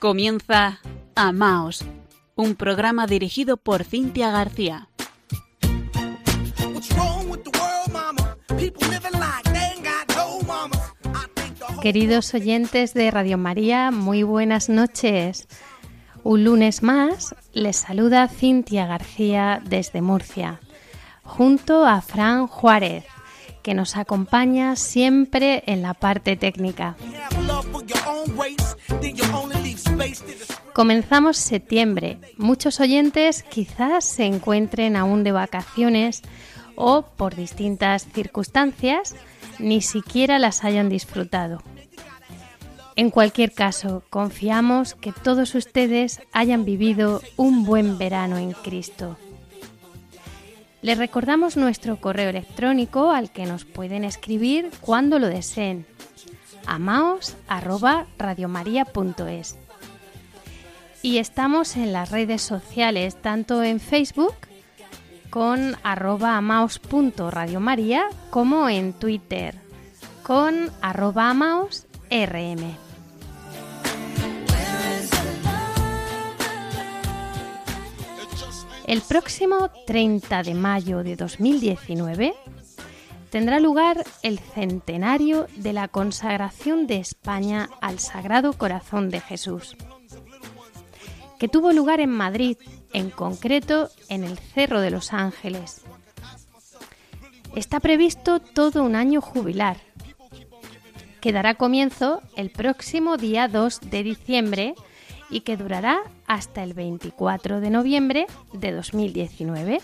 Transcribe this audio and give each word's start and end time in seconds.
Comienza 0.00 0.78
Amaos, 1.16 1.84
un 2.36 2.54
programa 2.54 3.08
dirigido 3.08 3.56
por 3.56 3.82
Cintia 3.82 4.30
García. 4.30 4.88
Queridos 11.82 12.32
oyentes 12.32 12.94
de 12.94 13.10
Radio 13.10 13.38
María, 13.38 13.90
muy 13.90 14.22
buenas 14.22 14.68
noches. 14.68 15.48
Un 16.22 16.44
lunes 16.44 16.84
más 16.84 17.34
les 17.52 17.78
saluda 17.78 18.28
Cintia 18.28 18.86
García 18.86 19.60
desde 19.64 20.00
Murcia, 20.00 20.60
junto 21.24 21.84
a 21.84 22.00
Fran 22.02 22.46
Juárez, 22.46 23.04
que 23.64 23.74
nos 23.74 23.96
acompaña 23.96 24.76
siempre 24.76 25.64
en 25.66 25.82
la 25.82 25.94
parte 25.94 26.36
técnica. 26.36 26.94
Comenzamos 30.72 31.36
septiembre. 31.36 32.18
Muchos 32.36 32.80
oyentes 32.80 33.42
quizás 33.42 34.04
se 34.04 34.24
encuentren 34.24 34.96
aún 34.96 35.24
de 35.24 35.32
vacaciones 35.32 36.22
o 36.76 37.02
por 37.02 37.34
distintas 37.34 38.06
circunstancias 38.12 39.16
ni 39.58 39.80
siquiera 39.80 40.38
las 40.38 40.64
hayan 40.64 40.88
disfrutado. 40.88 41.62
En 42.94 43.10
cualquier 43.10 43.52
caso, 43.52 44.02
confiamos 44.10 44.94
que 44.94 45.12
todos 45.12 45.54
ustedes 45.54 46.20
hayan 46.32 46.64
vivido 46.64 47.22
un 47.36 47.64
buen 47.64 47.98
verano 47.98 48.38
en 48.38 48.52
Cristo. 48.52 49.16
Les 50.82 50.98
recordamos 50.98 51.56
nuestro 51.56 52.00
correo 52.00 52.30
electrónico 52.30 53.10
al 53.10 53.30
que 53.30 53.46
nos 53.46 53.64
pueden 53.64 54.04
escribir 54.04 54.70
cuando 54.80 55.18
lo 55.18 55.28
deseen. 55.28 55.86
amaos@radiomaria.es. 56.68 59.56
Y 61.02 61.18
estamos 61.18 61.76
en 61.76 61.92
las 61.92 62.10
redes 62.10 62.40
sociales, 62.42 63.20
tanto 63.20 63.62
en 63.62 63.78
Facebook 63.80 64.34
con 65.30 65.76
amaos.radiomaria 65.82 68.06
como 68.30 68.68
en 68.68 68.92
Twitter 68.92 69.68
con 70.28 70.70
amaosrm. 70.82 72.76
El 78.86 79.00
próximo 79.00 79.70
30 79.86 80.42
de 80.42 80.54
mayo 80.54 81.02
de 81.02 81.16
2019 81.16 82.34
tendrá 83.30 83.60
lugar 83.60 84.04
el 84.22 84.38
centenario 84.38 85.46
de 85.56 85.72
la 85.72 85.88
consagración 85.88 86.86
de 86.86 86.98
España 86.98 87.68
al 87.80 87.98
Sagrado 87.98 88.52
Corazón 88.52 89.10
de 89.10 89.20
Jesús, 89.20 89.76
que 91.38 91.48
tuvo 91.48 91.72
lugar 91.72 92.00
en 92.00 92.10
Madrid, 92.10 92.56
en 92.92 93.10
concreto 93.10 93.90
en 94.08 94.24
el 94.24 94.38
Cerro 94.38 94.80
de 94.80 94.90
los 94.90 95.12
Ángeles. 95.12 95.82
Está 97.54 97.80
previsto 97.80 98.40
todo 98.40 98.82
un 98.82 98.94
año 98.94 99.20
jubilar, 99.20 99.78
que 101.20 101.32
dará 101.32 101.54
comienzo 101.54 102.22
el 102.36 102.50
próximo 102.50 103.16
día 103.16 103.48
2 103.48 103.80
de 103.90 104.02
diciembre 104.02 104.74
y 105.30 105.40
que 105.40 105.56
durará 105.56 106.00
hasta 106.26 106.62
el 106.62 106.74
24 106.74 107.60
de 107.60 107.70
noviembre 107.70 108.26
de 108.52 108.72
2019. 108.72 109.80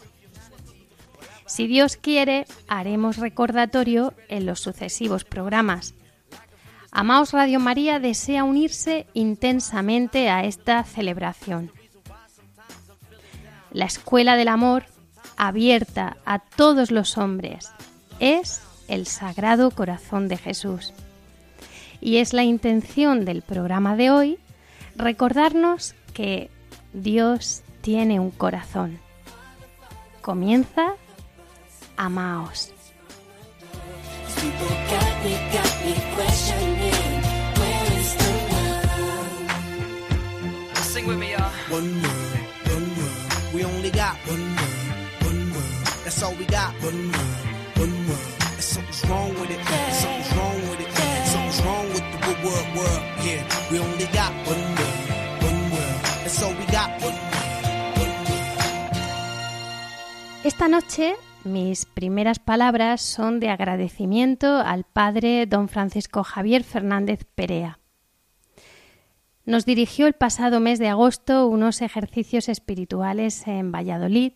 Si 1.47 1.67
Dios 1.67 1.97
quiere, 1.97 2.47
haremos 2.69 3.19
recordatorio 3.19 4.15
en 4.29 4.47
los 4.47 4.61
sucesivos 4.61 5.25
programas. 5.25 5.95
Amaos 6.91 7.33
Radio 7.33 7.61
María 7.61 7.99
desea 7.99 8.45
unirse 8.45 9.07
intensamente 9.15 10.31
a 10.31 10.45
esta 10.45 10.83
celebración. 10.85 11.71
La 13.73 13.87
Escuela 13.87 14.37
del 14.37 14.49
Amor, 14.49 14.85
abierta 15.37 16.17
a 16.25 16.39
todos 16.39 16.91
los 16.91 17.19
hombres, 17.19 17.71
es 18.21 18.63
el 18.89 19.07
Sagrado 19.07 19.71
Corazón 19.71 20.29
de 20.29 20.37
Jesús. 20.37 20.93
Y 22.01 22.19
es 22.19 22.33
la 22.33 22.45
intención 22.45 23.25
del 23.25 23.43
programa 23.43 23.97
de 23.97 24.11
hoy 24.11 24.39
recordarnos 24.97 25.95
que 26.13 26.51
Dios 26.93 27.63
tiene 27.81 28.21
un 28.21 28.31
corazón. 28.31 29.01
Comienza 30.23 30.95
Amaos. 31.97 32.71
Sing 40.75 41.07
with 41.07 41.19
me, 41.19 41.33
y'all. 41.33 41.51
One 41.71 42.03
world, 42.03 42.39
one 42.67 42.89
world. 42.97 43.55
We 43.55 43.65
only 43.65 43.91
got 43.91 44.17
one 44.27 44.57
world, 44.57 44.77
one 45.23 45.53
world. 45.53 45.87
That's 46.05 46.23
all 46.23 46.35
we 46.35 46.45
got. 46.47 46.73
One 46.83 47.11
world, 47.13 47.39
one 47.77 48.07
world. 48.09 48.27
And 48.55 48.63
something's 48.63 49.05
wrong 49.09 49.35
with 49.41 49.51
it. 49.51 49.61
Something's 50.03 50.33
wrong 50.37 50.61
with 50.71 50.81
it. 50.81 50.91
Something's 51.27 51.61
wrong 51.63 51.87
with 51.89 52.05
the 52.13 52.19
good 52.27 52.39
world, 52.45 52.69
world. 52.77 53.03
Yeah, 53.23 53.43
we 53.71 53.79
only 53.79 54.07
got 54.07 54.33
one 54.47 54.65
world, 54.79 54.99
one 55.47 55.71
world. 55.71 56.01
That's 56.23 56.43
all 56.43 56.55
we 56.55 56.67
got. 56.67 56.91
One 57.03 57.19
world, 57.31 57.63
one 58.03 58.15
world. 58.27 58.45
Esta 60.45 60.69
noche 60.69 61.17
mis 61.45 61.87
primeras 61.87 62.39
palabras 62.39 63.03
son 63.03 63.41
de 63.41 63.49
agradecimiento 63.49 64.59
al 64.59 64.85
padre 64.85 65.47
don 65.47 65.69
Francisco 65.69 66.25
Javier 66.25 66.65
Fernández 66.65 67.25
Perea. 67.35 67.79
Nos 69.45 69.67
dirigió 69.67 70.07
el 70.07 70.15
pasado 70.15 70.61
mes 70.61 70.79
de 70.79 70.89
agosto 70.89 71.47
unos 71.47 71.83
ejercicios 71.83 72.49
espirituales 72.49 73.47
en 73.47 73.73
Valladolid 73.73 74.33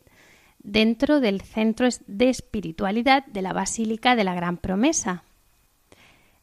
dentro 0.59 1.21
del 1.21 1.41
Centro 1.41 1.89
de 2.07 2.29
Espiritualidad 2.29 3.25
de 3.27 3.43
la 3.43 3.53
Basílica 3.53 4.17
de 4.17 4.25
la 4.25 4.35
Gran 4.35 4.59
Promesa. 4.59 5.25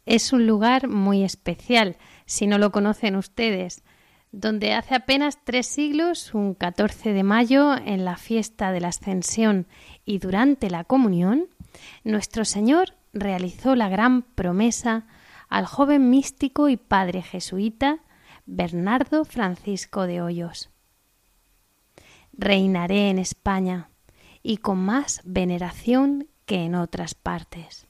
Es 0.05 0.33
un 0.33 0.47
lugar 0.47 0.87
muy 0.87 1.23
especial, 1.23 1.97
si 2.25 2.47
no 2.47 2.57
lo 2.57 2.71
conocen 2.71 3.15
ustedes, 3.15 3.83
donde 4.31 4.73
hace 4.73 4.95
apenas 4.95 5.39
tres 5.43 5.67
siglos, 5.67 6.33
un 6.33 6.53
14 6.53 7.13
de 7.13 7.23
mayo, 7.23 7.75
en 7.77 8.05
la 8.05 8.17
fiesta 8.17 8.71
de 8.71 8.81
la 8.81 8.89
Ascensión 8.89 9.67
y 10.05 10.19
durante 10.19 10.69
la 10.69 10.83
comunión, 10.83 11.47
nuestro 12.03 12.45
Señor 12.45 12.95
realizó 13.13 13.75
la 13.75 13.89
gran 13.89 14.23
promesa 14.23 15.07
al 15.49 15.65
joven 15.65 16.09
místico 16.09 16.69
y 16.69 16.77
padre 16.77 17.21
jesuita 17.21 17.99
Bernardo 18.45 19.25
Francisco 19.25 20.05
de 20.05 20.21
Hoyos. 20.21 20.69
Reinaré 22.33 23.09
en 23.09 23.19
España 23.19 23.89
y 24.43 24.57
con 24.57 24.79
más 24.79 25.21
veneración 25.23 26.27
que 26.45 26.65
en 26.65 26.75
otras 26.75 27.15
partes. 27.15 27.87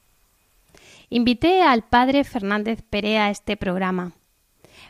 Invité 1.09 1.62
al 1.62 1.84
padre 1.84 2.24
Fernández 2.24 2.81
Perea 2.81 3.25
a 3.25 3.29
este 3.29 3.57
programa, 3.57 4.13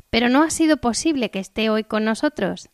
pero 0.10 0.30
no 0.30 0.44
ha 0.44 0.50
sido 0.50 0.78
posible 0.78 1.32
que 1.32 1.40
esté 1.40 1.70
hoy 1.70 1.84
con 1.84 2.06
nosotros. 2.06 2.70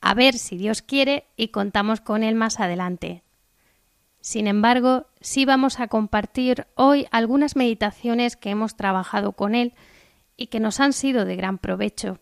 A 0.00 0.14
ver 0.14 0.34
si 0.34 0.56
Dios 0.56 0.82
quiere 0.82 1.26
y 1.36 1.48
contamos 1.48 2.00
con 2.00 2.22
él 2.22 2.34
más 2.34 2.60
adelante. 2.60 3.22
Sin 4.20 4.46
embargo, 4.46 5.06
sí 5.20 5.44
vamos 5.44 5.80
a 5.80 5.88
compartir 5.88 6.66
hoy 6.76 7.06
algunas 7.10 7.56
meditaciones 7.56 8.36
que 8.36 8.50
hemos 8.50 8.74
trabajado 8.74 9.32
con 9.32 9.54
él 9.54 9.74
y 10.36 10.46
que 10.46 10.60
nos 10.60 10.80
han 10.80 10.92
sido 10.92 11.24
de 11.24 11.36
gran 11.36 11.58
provecho, 11.58 12.20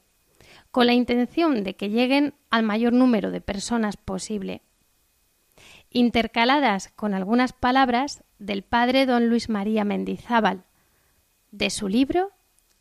con 0.70 0.86
la 0.86 0.94
intención 0.94 1.62
de 1.62 1.76
que 1.76 1.90
lleguen 1.90 2.34
al 2.50 2.64
mayor 2.64 2.92
número 2.92 3.30
de 3.30 3.40
personas 3.40 3.96
posible, 3.96 4.62
intercaladas 5.90 6.88
con 6.96 7.14
algunas 7.14 7.52
palabras 7.52 8.24
del 8.38 8.62
padre 8.64 9.06
don 9.06 9.28
Luis 9.28 9.48
María 9.48 9.84
Mendizábal, 9.84 10.64
de 11.52 11.70
su 11.70 11.88
libro 11.88 12.32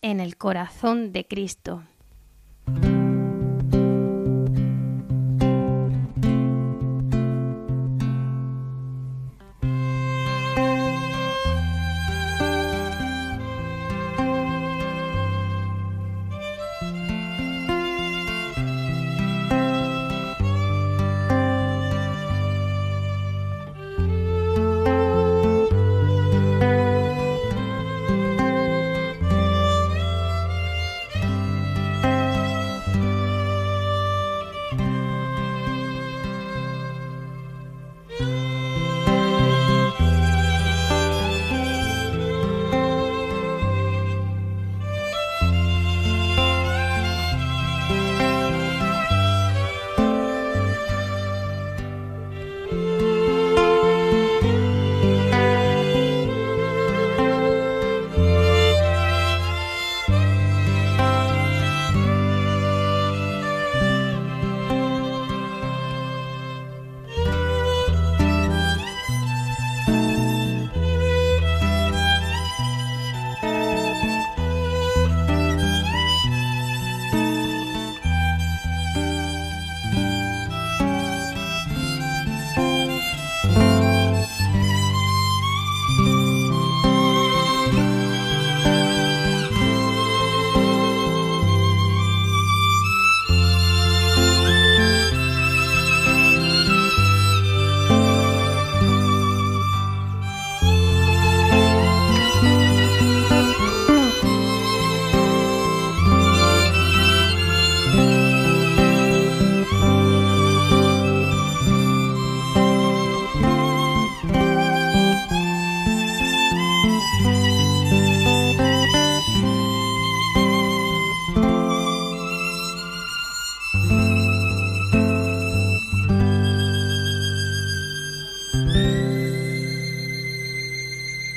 En 0.03 0.19
el 0.19 0.35
corazón 0.35 1.11
de 1.11 1.27
Cristo. 1.27 1.83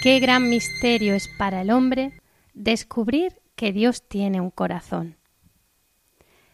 Qué 0.04 0.20
gran 0.20 0.50
misterio 0.50 1.14
es 1.14 1.28
para 1.28 1.62
el 1.62 1.70
hombre 1.70 2.20
descubrir 2.52 3.40
que 3.56 3.72
Dios 3.72 4.06
tiene 4.06 4.38
un 4.38 4.50
corazón. 4.50 5.16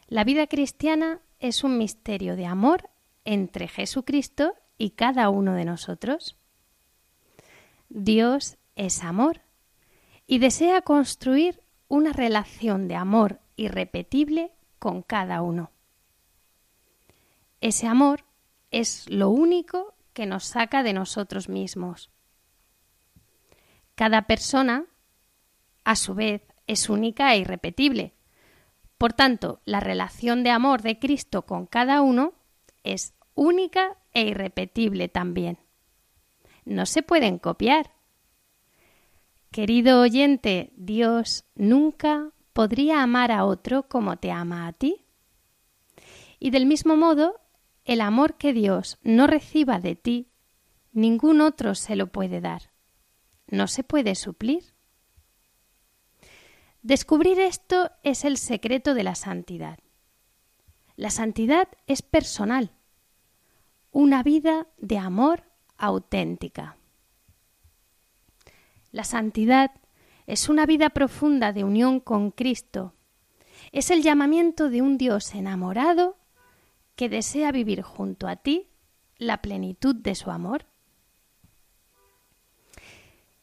La 0.06 0.22
vida 0.22 0.46
cristiana 0.46 1.20
es 1.40 1.64
un 1.64 1.76
misterio 1.76 2.36
de 2.36 2.46
amor 2.46 2.90
entre 3.24 3.66
Jesucristo 3.66 4.54
y 4.78 4.90
cada 4.90 5.30
uno 5.30 5.54
de 5.54 5.64
nosotros. 5.64 6.36
Dios 7.88 8.56
es 8.76 9.02
amor 9.02 9.40
y 10.28 10.38
desea 10.38 10.82
construir 10.82 11.60
una 11.88 12.12
relación 12.12 12.86
de 12.86 12.94
amor 12.94 13.40
irrepetible 13.56 14.52
con 14.78 15.02
cada 15.02 15.42
uno. 15.42 15.72
Ese 17.60 17.88
amor 17.88 18.26
es 18.70 19.10
lo 19.10 19.28
único 19.30 19.96
que 20.12 20.26
nos 20.26 20.44
saca 20.44 20.84
de 20.84 20.92
nosotros 20.92 21.48
mismos. 21.48 22.10
Cada 24.00 24.22
persona, 24.22 24.86
a 25.84 25.94
su 25.94 26.14
vez, 26.14 26.40
es 26.66 26.88
única 26.88 27.34
e 27.34 27.40
irrepetible. 27.40 28.14
Por 28.96 29.12
tanto, 29.12 29.60
la 29.66 29.78
relación 29.78 30.42
de 30.42 30.48
amor 30.48 30.80
de 30.80 30.98
Cristo 30.98 31.42
con 31.42 31.66
cada 31.66 32.00
uno 32.00 32.32
es 32.82 33.12
única 33.34 33.98
e 34.14 34.22
irrepetible 34.22 35.08
también. 35.08 35.58
No 36.64 36.86
se 36.86 37.02
pueden 37.02 37.38
copiar. 37.38 37.90
Querido 39.50 40.00
oyente, 40.00 40.72
Dios 40.76 41.44
nunca 41.54 42.30
podría 42.54 43.02
amar 43.02 43.30
a 43.30 43.44
otro 43.44 43.86
como 43.86 44.16
te 44.16 44.30
ama 44.32 44.66
a 44.66 44.72
ti. 44.72 45.04
Y 46.38 46.52
del 46.52 46.64
mismo 46.64 46.96
modo, 46.96 47.38
el 47.84 48.00
amor 48.00 48.38
que 48.38 48.54
Dios 48.54 48.96
no 49.02 49.26
reciba 49.26 49.78
de 49.78 49.94
ti, 49.94 50.30
ningún 50.90 51.42
otro 51.42 51.74
se 51.74 51.96
lo 51.96 52.06
puede 52.06 52.40
dar. 52.40 52.69
No 53.50 53.66
se 53.66 53.82
puede 53.84 54.14
suplir. 54.14 54.62
Descubrir 56.82 57.38
esto 57.40 57.90
es 58.02 58.24
el 58.24 58.38
secreto 58.38 58.94
de 58.94 59.02
la 59.02 59.14
santidad. 59.14 59.78
La 60.96 61.10
santidad 61.10 61.68
es 61.86 62.02
personal, 62.02 62.72
una 63.90 64.22
vida 64.22 64.68
de 64.78 64.98
amor 64.98 65.44
auténtica. 65.76 66.76
La 68.92 69.04
santidad 69.04 69.72
es 70.26 70.48
una 70.48 70.64
vida 70.64 70.90
profunda 70.90 71.52
de 71.52 71.64
unión 71.64 72.00
con 72.00 72.30
Cristo. 72.30 72.94
Es 73.72 73.90
el 73.90 74.02
llamamiento 74.02 74.70
de 74.70 74.80
un 74.80 74.96
Dios 74.96 75.34
enamorado 75.34 76.16
que 76.94 77.08
desea 77.08 77.50
vivir 77.50 77.82
junto 77.82 78.28
a 78.28 78.36
ti 78.36 78.68
la 79.16 79.42
plenitud 79.42 79.96
de 79.96 80.14
su 80.14 80.30
amor. 80.30 80.69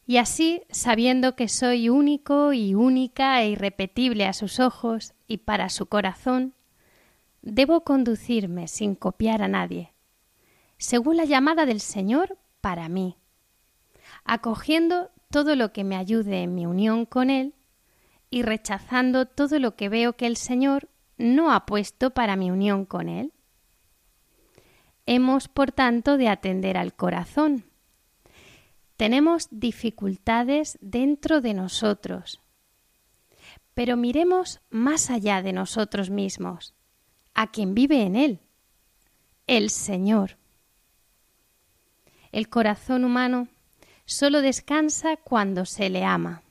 Y 0.10 0.18
así, 0.18 0.64
sabiendo 0.70 1.36
que 1.36 1.50
soy 1.50 1.90
único 1.90 2.54
y 2.54 2.74
única 2.74 3.42
e 3.42 3.50
irrepetible 3.50 4.26
a 4.26 4.32
sus 4.32 4.62
ojos 4.62 5.14
y 5.28 5.40
para 5.40 5.68
su 5.68 5.88
corazón, 5.88 6.54
debo 7.42 7.82
conducirme 7.84 8.70
sin 8.70 8.96
copiar 8.96 9.42
a 9.42 9.50
nadie, 9.50 9.92
según 10.78 11.18
la 11.18 11.26
llamada 11.26 11.66
del 11.66 11.82
Señor 11.82 12.38
para 12.62 12.88
mí, 12.88 13.18
acogiendo 14.24 15.12
todo 15.30 15.58
lo 15.58 15.74
que 15.74 15.84
me 15.84 15.98
ayude 15.98 16.42
en 16.42 16.56
mi 16.56 16.66
unión 16.66 17.06
con 17.06 17.30
Él 17.30 17.54
y 18.30 18.44
rechazando 18.44 19.26
todo 19.26 19.60
lo 19.60 19.76
que 19.76 19.90
veo 19.90 20.14
que 20.14 20.28
el 20.28 20.38
Señor 20.38 20.88
no 21.18 21.52
ha 21.52 21.66
puesto 21.66 22.12
para 22.12 22.38
mi 22.38 22.50
unión 22.50 22.86
con 22.86 23.10
Él. 23.10 23.34
Hemos, 25.06 25.50
por 25.50 25.74
tanto, 25.74 26.16
de 26.16 26.30
atender 26.30 26.78
al 26.78 26.94
corazón. 26.94 27.67
Tenemos 28.98 29.48
dificultades 29.52 30.80
dentro 30.82 31.40
de 31.40 31.54
nosotros, 31.54 32.42
pero 33.76 33.96
miremos 33.96 34.60
más 34.72 35.12
allá 35.12 35.44
de 35.44 35.54
nosotros 35.54 36.10
mismos, 36.10 36.74
a 37.36 37.52
quien 37.52 37.76
vive 37.76 38.02
en 38.02 38.16
Él, 38.16 38.40
el 39.46 39.70
Señor. 39.70 40.38
El 42.32 42.50
corazón 42.50 43.06
humano 43.06 43.48
solo 44.06 44.42
descansa 44.42 45.16
cuando 45.16 45.66
se 45.66 45.92
le 45.92 46.04
ama. 46.04 46.42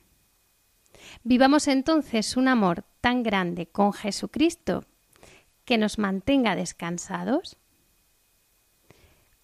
Vivamos 1.23 1.67
entonces 1.67 2.37
un 2.37 2.47
amor 2.47 2.85
tan 3.01 3.23
grande 3.23 3.67
con 3.67 3.91
Jesucristo 3.91 4.85
que 5.65 5.77
nos 5.77 5.97
mantenga 5.99 6.55
descansados. 6.55 7.57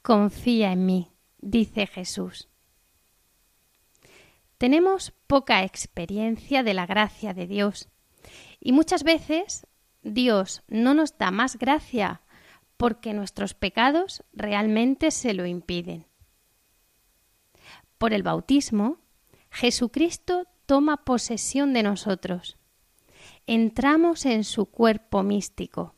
Confía 0.02 0.72
en 0.72 0.86
mí, 0.86 1.12
dice 1.40 1.86
Jesús. 1.86 2.48
Tenemos 4.64 5.12
poca 5.28 5.66
experiencia 5.66 6.64
de 6.64 6.74
la 6.74 6.86
gracia 6.86 7.34
de 7.34 7.48
Dios 7.48 7.90
y 8.62 8.72
muchas 8.72 9.04
veces 9.04 9.68
Dios 10.04 10.64
no 10.70 10.94
nos 10.94 11.18
da 11.18 11.32
más 11.32 11.58
gracia 11.58 12.22
porque 12.78 13.14
nuestros 13.14 13.56
pecados 13.56 14.24
realmente 14.32 15.12
se 15.12 15.34
lo 15.34 15.46
impiden. 15.46 16.08
Por 17.98 18.14
el 18.14 18.24
bautismo, 18.24 19.00
Jesucristo 19.52 20.48
toma 20.66 21.04
posesión 21.04 21.74
de 21.74 21.84
nosotros. 21.84 22.58
Entramos 23.46 24.26
en 24.26 24.46
su 24.46 24.68
cuerpo 24.68 25.24
místico. 25.24 25.94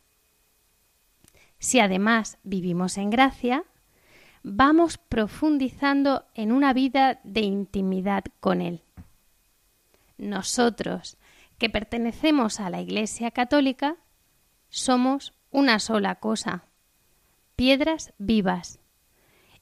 Si 1.60 1.79
además 1.79 2.39
vivimos 2.41 2.98
en 2.98 3.12
gracia, 3.12 3.63
vamos 4.47 4.99
profundizando 4.99 6.23
en 6.35 6.51
una 6.51 6.71
vida 6.71 7.19
de 7.23 7.41
intimidad 7.41 8.23
con 8.39 8.61
Él. 8.61 8.83
Nosotros, 10.19 11.17
que 11.57 11.71
pertenecemos 11.71 12.59
a 12.59 12.69
la 12.69 12.79
Iglesia 12.79 13.31
Católica, 13.31 13.95
somos 14.69 15.33
una 15.49 15.79
sola 15.79 16.15
cosa, 16.19 16.65
piedras 17.55 18.13
vivas, 18.19 18.77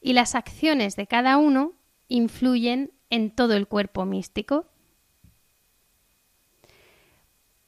y 0.02 0.12
las 0.12 0.36
acciones 0.36 0.98
de 0.98 1.08
cada 1.08 1.38
uno 1.38 1.72
influyen 2.10 2.92
en 3.10 3.32
todo 3.32 3.54
el 3.54 3.70
cuerpo 3.70 4.04
místico. 4.04 4.66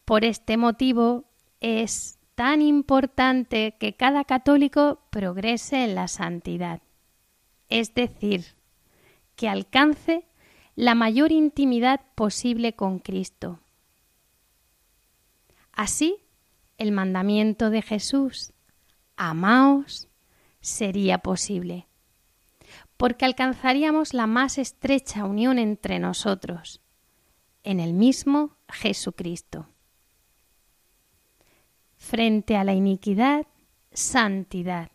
Por 0.04 0.26
este 0.26 0.58
motivo 0.58 1.24
es 1.62 2.20
tan 2.36 2.62
importante 2.62 3.78
que 3.80 3.96
cada 3.96 4.26
católico 4.26 5.00
progrese 5.12 5.86
en 5.86 5.96
la 5.96 6.10
santidad, 6.10 6.82
es 7.70 7.94
decir, 7.94 8.46
que 9.36 9.50
alcance 9.50 10.28
la 10.76 10.96
mayor 10.96 11.32
intimidad 11.32 12.02
posible 12.16 12.74
con 12.76 13.00
Cristo. 13.00 13.60
Así, 15.72 16.18
el 16.78 16.92
mandamiento 16.92 17.70
de 17.70 17.82
Jesús, 17.82 18.54
amaos, 19.16 20.08
sería 20.62 21.20
posible 21.20 21.88
porque 22.98 23.26
alcanzaríamos 23.26 24.14
la 24.14 24.28
más 24.28 24.58
estrecha 24.58 25.26
unión 25.26 25.60
entre 25.60 26.00
nosotros, 26.00 26.82
en 27.64 27.80
el 27.80 27.94
mismo 27.94 28.56
Jesucristo. 28.70 29.68
Frente 31.98 32.56
a 32.56 32.64
la 32.64 32.74
iniquidad, 32.74 33.48
santidad, 33.92 34.92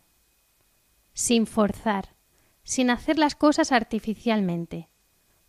sin 1.13 1.45
forzar, 1.45 2.15
sin 2.63 2.89
hacer 2.89 3.17
las 3.17 3.35
cosas 3.35 3.71
artificialmente, 3.71 4.89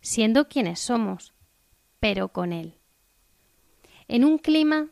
siendo 0.01 0.47
quienes 0.47 0.79
somos, 0.79 1.33
pero 1.99 2.29
con 2.29 2.53
Él. 2.53 2.79
En 4.07 4.25
un 4.25 4.37
clima 4.37 4.89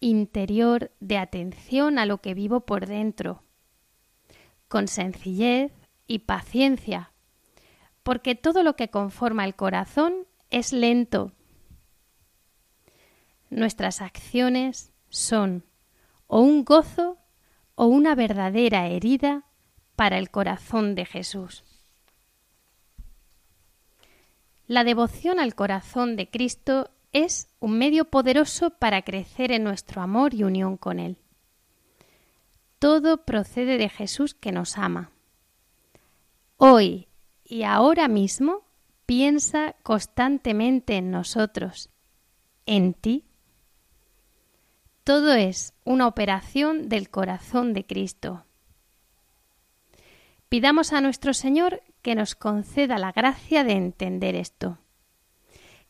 interior 0.00 0.92
de 1.00 1.18
atención 1.18 1.98
a 1.98 2.06
lo 2.06 2.20
que 2.20 2.34
vivo 2.34 2.60
por 2.60 2.86
dentro, 2.86 3.42
con 4.68 4.88
sencillez, 4.88 5.72
y 6.10 6.18
paciencia, 6.18 7.12
porque 8.02 8.34
todo 8.34 8.64
lo 8.64 8.74
que 8.74 8.90
conforma 8.90 9.44
el 9.44 9.54
corazón 9.54 10.26
es 10.50 10.72
lento. 10.72 11.30
Nuestras 13.48 14.00
acciones 14.00 14.92
son 15.08 15.64
o 16.26 16.40
un 16.40 16.64
gozo 16.64 17.18
o 17.76 17.86
una 17.86 18.16
verdadera 18.16 18.88
herida 18.88 19.44
para 20.00 20.16
el 20.16 20.30
corazón 20.30 20.94
de 20.94 21.04
Jesús. 21.04 21.62
La 24.66 24.82
devoción 24.82 25.38
al 25.38 25.54
corazón 25.54 26.16
de 26.16 26.30
Cristo 26.30 26.90
es 27.12 27.50
un 27.58 27.76
medio 27.76 28.06
poderoso 28.06 28.70
para 28.70 29.02
crecer 29.02 29.52
en 29.52 29.62
nuestro 29.62 30.00
amor 30.00 30.32
y 30.32 30.42
unión 30.42 30.78
con 30.78 31.00
Él. 31.00 31.18
Todo 32.78 33.26
procede 33.26 33.76
de 33.76 33.90
Jesús 33.90 34.32
que 34.32 34.52
nos 34.52 34.78
ama 34.78 35.10
hoy 36.56 37.06
y 37.44 37.64
ahora 37.64 38.08
mismo 38.08 38.62
piensa 39.04 39.76
constantemente 39.82 40.96
en 40.96 41.10
nosotros, 41.10 41.90
en 42.64 42.94
ti. 42.94 43.26
Todo 45.04 45.34
es 45.34 45.74
una 45.84 46.06
operación 46.06 46.88
del 46.88 47.10
corazón 47.10 47.74
de 47.74 47.84
Cristo. 47.84 48.46
Pidamos 50.50 50.92
a 50.92 51.00
nuestro 51.00 51.32
Señor 51.32 51.80
que 52.02 52.16
nos 52.16 52.34
conceda 52.34 52.98
la 52.98 53.12
gracia 53.12 53.62
de 53.64 53.72
entender 53.72 54.34
esto. 54.34 54.78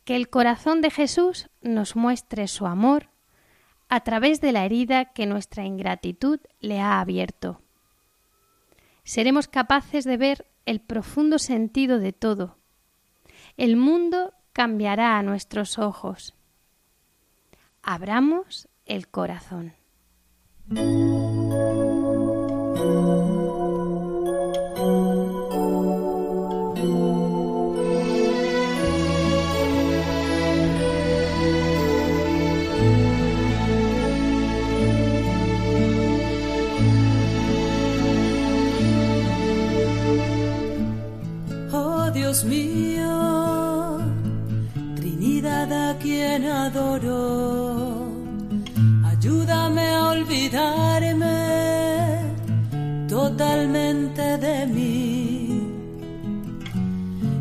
que 0.04 0.16
el 0.16 0.28
corazón 0.28 0.80
de 0.80 0.90
Jesús 0.90 1.50
nos 1.60 1.94
muestre 1.94 2.48
su 2.48 2.66
amor 2.66 3.10
a 3.88 4.00
través 4.00 4.40
de 4.40 4.52
la 4.52 4.64
herida 4.64 5.06
que 5.06 5.26
nuestra 5.26 5.64
ingratitud 5.64 6.40
le 6.58 6.80
ha 6.80 7.00
abierto. 7.00 7.62
Seremos 9.04 9.46
capaces 9.46 10.04
de 10.04 10.16
ver 10.16 10.50
el 10.66 10.80
profundo 10.80 11.38
sentido 11.38 11.98
de 11.98 12.12
todo. 12.12 12.58
El 13.56 13.76
mundo 13.76 14.32
cambiará 14.52 15.18
a 15.18 15.22
nuestros 15.22 15.78
ojos. 15.78 16.34
Abramos 17.82 18.68
el 18.86 19.08
corazón. 19.08 19.74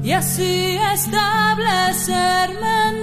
Y 0.10 0.12
así 0.12 0.80
establecerme 0.92 2.74
en 2.90 2.98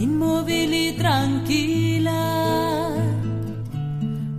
inmóvil 0.00 0.74
y 0.74 0.92
tranquila 1.02 2.22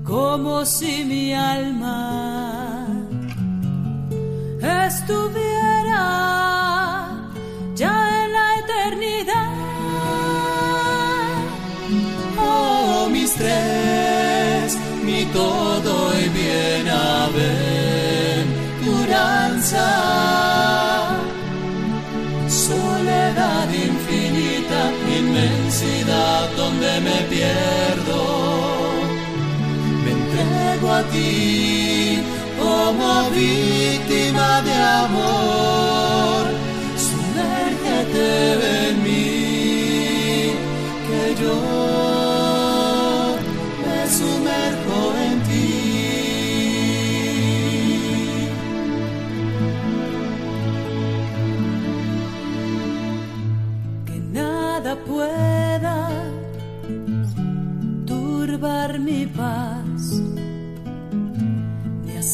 como 0.04 0.66
si 0.66 1.06
mi 1.06 1.34
alma 1.34 2.86
estuviera 4.88 6.04
ya 7.76 7.94
en 8.24 8.30
la 8.38 8.48
eternidad. 8.62 9.54
Oh, 12.38 13.08
mi 15.06 15.24
Soledad 22.50 23.70
infinita, 23.74 24.92
inmensidad 25.18 26.50
donde 26.58 27.00
me 27.00 27.18
pierdo 27.30 28.20
me 30.04 30.12
entrego 30.12 30.92
a 30.92 31.04
ti 31.04 32.20
como 32.60 33.30
víctima 33.30 34.62
de 34.62 34.74
amor. 34.74 35.81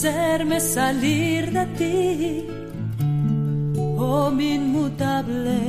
Hacerme 0.08 0.60
salir 0.60 1.52
de 1.52 1.66
ti, 1.78 2.46
oh 3.98 4.32
mi 4.32 4.56
inmutable, 4.56 5.60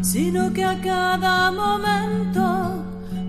sino 0.00 0.52
que 0.52 0.64
a 0.64 0.80
cada 0.80 1.50
momento 1.50 2.44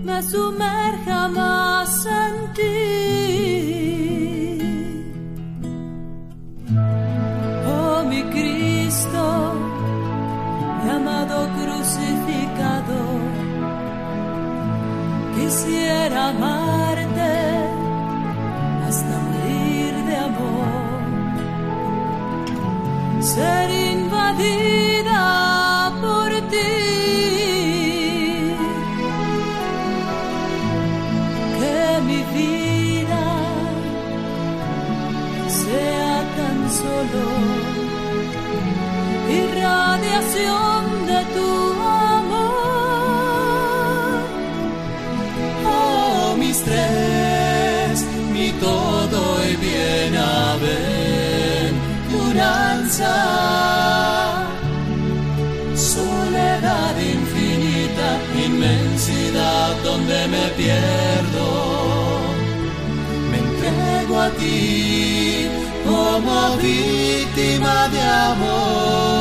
me 0.04 0.22
sumerja 0.22 1.28
más 1.28 2.06
en 2.06 2.34
ti. 2.56 2.74
Oh 7.66 8.04
mi 8.08 8.22
Cristo, 8.34 9.54
mi 10.82 10.90
amado 10.90 11.36
crucificado, 11.58 12.98
quisiera 15.36 16.28
amarte 16.28 17.07
ser 23.20 23.70
invadida 23.70 24.87
Soledad 55.76 56.96
infinita, 56.98 58.18
inmensidad 58.44 59.76
donde 59.84 60.26
me 60.26 60.48
pierdo. 60.56 61.46
Me 63.30 63.38
entrego 63.38 64.18
a 64.18 64.30
ti 64.30 65.46
como 65.86 66.56
víctima 66.56 67.88
de 67.88 68.02
amor. 68.02 69.17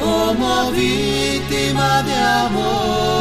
Como 0.00 0.70
víctima 0.72 2.02
de 2.02 2.14
amor. 2.14 3.11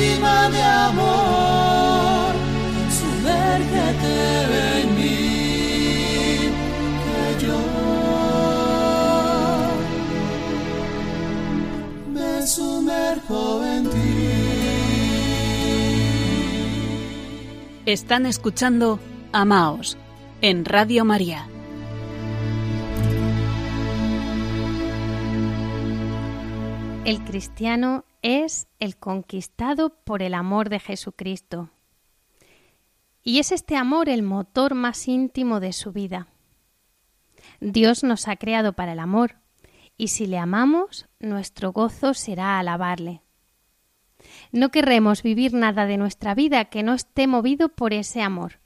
Víctima 0.00 0.50
de 0.50 0.62
amor. 0.62 2.34
Sumérgete 2.90 4.16
en 4.80 4.94
mí, 4.96 6.50
que 7.04 7.22
yo 7.44 7.60
me 12.12 12.46
sumerjo 12.46 13.64
en 13.64 13.90
ti. 13.90 13.98
Están 17.86 18.26
escuchando 18.26 18.98
Amaos 19.32 19.96
en 20.40 20.64
Radio 20.64 21.04
María. 21.04 21.46
El 27.04 27.24
cristiano 27.24 28.04
es 28.22 28.68
el 28.78 28.96
conquistado 28.96 29.90
por 30.04 30.22
el 30.22 30.34
amor 30.34 30.68
de 30.68 30.80
Jesucristo. 30.80 31.70
Y 33.22 33.38
es 33.38 33.52
este 33.52 33.76
amor 33.76 34.08
el 34.08 34.22
motor 34.22 34.74
más 34.74 35.08
íntimo 35.08 35.60
de 35.60 35.72
su 35.72 35.92
vida. 35.92 36.28
Dios 37.60 38.04
nos 38.04 38.28
ha 38.28 38.36
creado 38.36 38.72
para 38.72 38.92
el 38.92 38.98
amor, 38.98 39.36
y 39.96 40.08
si 40.08 40.26
le 40.26 40.38
amamos, 40.38 41.06
nuestro 41.18 41.72
gozo 41.72 42.14
será 42.14 42.58
alabarle. 42.58 43.20
No 44.52 44.70
querremos 44.70 45.22
vivir 45.22 45.52
nada 45.52 45.86
de 45.86 45.96
nuestra 45.96 46.34
vida 46.34 46.66
que 46.66 46.82
no 46.82 46.94
esté 46.94 47.26
movido 47.26 47.68
por 47.68 47.92
ese 47.92 48.22
amor. 48.22 48.60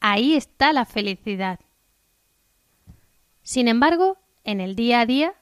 Ahí 0.00 0.34
está 0.34 0.72
la 0.72 0.84
felicidad. 0.84 1.60
Sin 3.42 3.68
embargo, 3.68 4.18
en 4.44 4.60
el 4.60 4.76
día 4.76 5.00
a 5.00 5.06
día, 5.06 5.34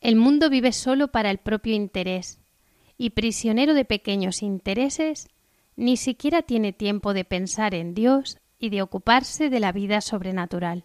el 0.00 0.16
mundo 0.16 0.50
vive 0.50 0.72
solo 0.72 1.08
para 1.08 1.30
el 1.30 1.38
propio 1.38 1.74
interés, 1.74 2.40
y 2.96 3.10
prisionero 3.10 3.74
de 3.74 3.84
pequeños 3.84 4.42
intereses, 4.42 5.28
ni 5.76 5.96
siquiera 5.96 6.42
tiene 6.42 6.72
tiempo 6.72 7.14
de 7.14 7.24
pensar 7.24 7.74
en 7.74 7.94
Dios 7.94 8.38
y 8.58 8.70
de 8.70 8.82
ocuparse 8.82 9.50
de 9.50 9.60
la 9.60 9.72
vida 9.72 10.00
sobrenatural. 10.00 10.84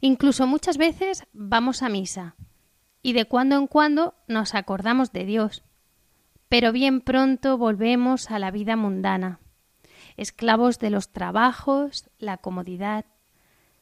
Incluso 0.00 0.46
muchas 0.46 0.78
veces 0.78 1.24
vamos 1.32 1.82
a 1.82 1.88
misa, 1.88 2.36
y 3.02 3.12
de 3.12 3.26
cuando 3.26 3.56
en 3.56 3.66
cuando 3.66 4.14
nos 4.26 4.54
acordamos 4.54 5.12
de 5.12 5.26
Dios, 5.26 5.62
pero 6.48 6.72
bien 6.72 7.00
pronto 7.00 7.58
volvemos 7.58 8.30
a 8.30 8.38
la 8.38 8.50
vida 8.50 8.76
mundana, 8.76 9.40
esclavos 10.16 10.78
de 10.78 10.90
los 10.90 11.10
trabajos, 11.12 12.08
la 12.18 12.38
comodidad, 12.38 13.04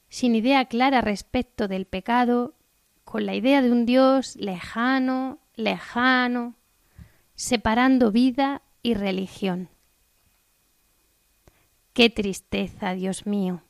sin 0.08 0.34
idea 0.34 0.64
clara 0.66 1.00
respecto 1.00 1.68
del 1.68 1.86
pecado, 1.86 2.54
con 3.12 3.26
la 3.26 3.34
idea 3.34 3.60
de 3.60 3.70
un 3.70 3.84
Dios 3.84 4.36
lejano, 4.36 5.38
lejano, 5.54 6.54
separando 7.34 8.10
vida 8.10 8.62
y 8.82 8.94
religión. 8.94 9.68
Qué 11.92 12.08
tristeza, 12.08 12.94
Dios 12.94 13.26
mío. 13.26 13.64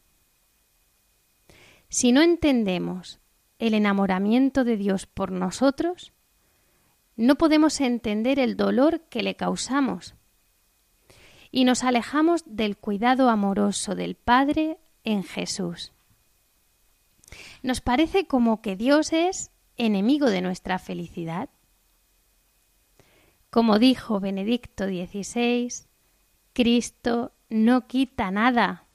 Si 1.88 2.12
no 2.12 2.22
entendemos 2.22 3.18
el 3.58 3.74
enamoramiento 3.74 4.62
de 4.62 4.76
Dios 4.76 5.06
por 5.06 5.32
nosotros, 5.32 6.12
no 7.16 7.34
podemos 7.34 7.80
entender 7.80 8.38
el 8.38 8.56
dolor 8.56 9.00
que 9.08 9.24
le 9.24 9.34
causamos 9.34 10.14
y 11.50 11.64
nos 11.64 11.82
alejamos 11.82 12.44
del 12.46 12.76
cuidado 12.76 13.28
amoroso 13.28 13.96
del 13.96 14.14
Padre 14.14 14.78
en 15.02 15.24
Jesús. 15.24 15.92
Nos 17.62 17.80
parece 17.80 18.26
como 18.26 18.62
que 18.62 18.76
Dios 18.76 19.12
es 19.12 19.50
enemigo 19.76 20.30
de 20.30 20.40
nuestra 20.40 20.78
felicidad. 20.78 21.48
Como 23.50 23.78
dijo 23.78 24.20
Benedicto 24.20 24.86
XVI, 24.86 25.86
Cristo 26.52 27.32
no 27.48 27.86
quita 27.86 28.30
nada, 28.30 28.86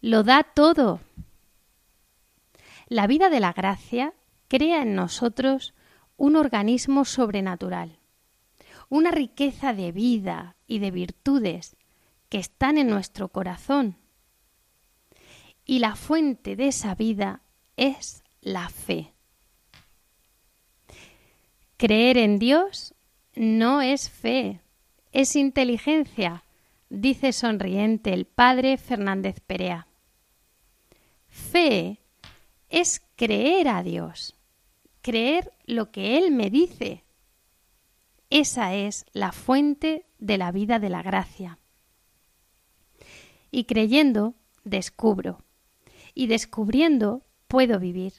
lo 0.00 0.22
da 0.22 0.44
todo. 0.44 1.00
La 2.86 3.06
vida 3.06 3.28
de 3.28 3.40
la 3.40 3.52
gracia 3.52 4.14
crea 4.48 4.82
en 4.82 4.94
nosotros 4.94 5.74
un 6.16 6.36
organismo 6.36 7.04
sobrenatural, 7.04 7.98
una 8.88 9.10
riqueza 9.10 9.74
de 9.74 9.92
vida 9.92 10.56
y 10.66 10.78
de 10.78 10.90
virtudes 10.90 11.76
que 12.28 12.38
están 12.38 12.78
en 12.78 12.88
nuestro 12.88 13.28
corazón. 13.28 13.96
Y 15.64 15.80
la 15.80 15.96
fuente 15.96 16.56
de 16.56 16.68
esa 16.68 16.94
vida 16.94 17.42
es 17.78 18.22
la 18.42 18.68
fe. 18.68 19.14
Creer 21.78 22.18
en 22.18 22.38
Dios 22.38 22.94
no 23.34 23.80
es 23.80 24.10
fe, 24.10 24.60
es 25.12 25.36
inteligencia, 25.36 26.44
dice 26.90 27.32
sonriente 27.32 28.12
el 28.12 28.26
padre 28.26 28.76
Fernández 28.76 29.40
Perea. 29.40 29.86
Fe 31.28 32.00
es 32.68 33.00
creer 33.14 33.68
a 33.68 33.82
Dios, 33.82 34.34
creer 35.00 35.52
lo 35.64 35.92
que 35.92 36.18
Él 36.18 36.32
me 36.32 36.50
dice. 36.50 37.04
Esa 38.28 38.74
es 38.74 39.06
la 39.12 39.30
fuente 39.30 40.04
de 40.18 40.36
la 40.36 40.50
vida 40.50 40.80
de 40.80 40.90
la 40.90 41.02
gracia. 41.02 41.58
Y 43.50 43.64
creyendo, 43.64 44.34
descubro. 44.64 45.44
Y 46.12 46.26
descubriendo, 46.26 47.22
puedo 47.48 47.80
vivir. 47.80 48.12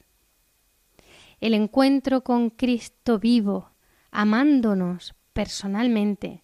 El 1.40 1.54
encuentro 1.54 2.22
con 2.22 2.50
Cristo 2.50 3.20
vivo, 3.20 3.72
amándonos 4.12 5.16
personalmente, 5.32 6.44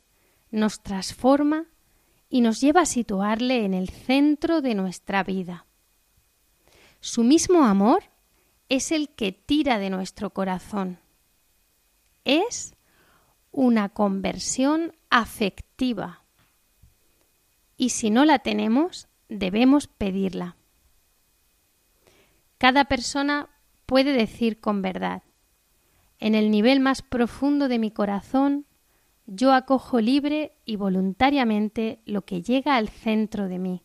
nos 0.52 0.82
transforma 0.82 1.66
y 2.30 2.42
nos 2.42 2.62
lleva 2.62 2.82
a 2.82 2.86
situarle 2.86 3.66
en 3.66 3.74
el 3.74 3.90
centro 3.90 4.62
de 4.62 4.76
nuestra 4.76 5.24
vida. 5.24 5.66
Su 7.02 7.24
mismo 7.24 7.66
amor 7.66 8.04
es 8.70 8.92
el 8.92 9.10
que 9.10 9.32
tira 9.32 9.80
de 9.80 9.90
nuestro 9.90 10.30
corazón. 10.32 11.00
Es 12.24 12.74
una 13.52 13.90
conversión 13.90 14.96
afectiva. 15.10 16.24
Y 17.78 17.90
si 17.90 18.10
no 18.10 18.26
la 18.26 18.40
tenemos, 18.40 19.08
debemos 19.30 19.88
pedirla. 19.88 20.56
Cada 22.58 22.86
persona 22.86 23.50
puede 23.86 24.14
decir 24.14 24.60
con 24.60 24.82
verdad, 24.82 25.24
en 26.20 26.36
el 26.36 26.50
nivel 26.50 26.80
más 26.80 27.02
profundo 27.02 27.68
de 27.68 27.80
mi 27.80 27.92
corazón, 27.92 28.66
yo 29.26 29.54
acojo 29.54 30.00
libre 30.00 30.56
y 30.66 30.76
voluntariamente 30.76 32.00
lo 32.06 32.24
que 32.24 32.42
llega 32.42 32.76
al 32.76 32.90
centro 32.90 33.48
de 33.48 33.60
mí. 33.60 33.84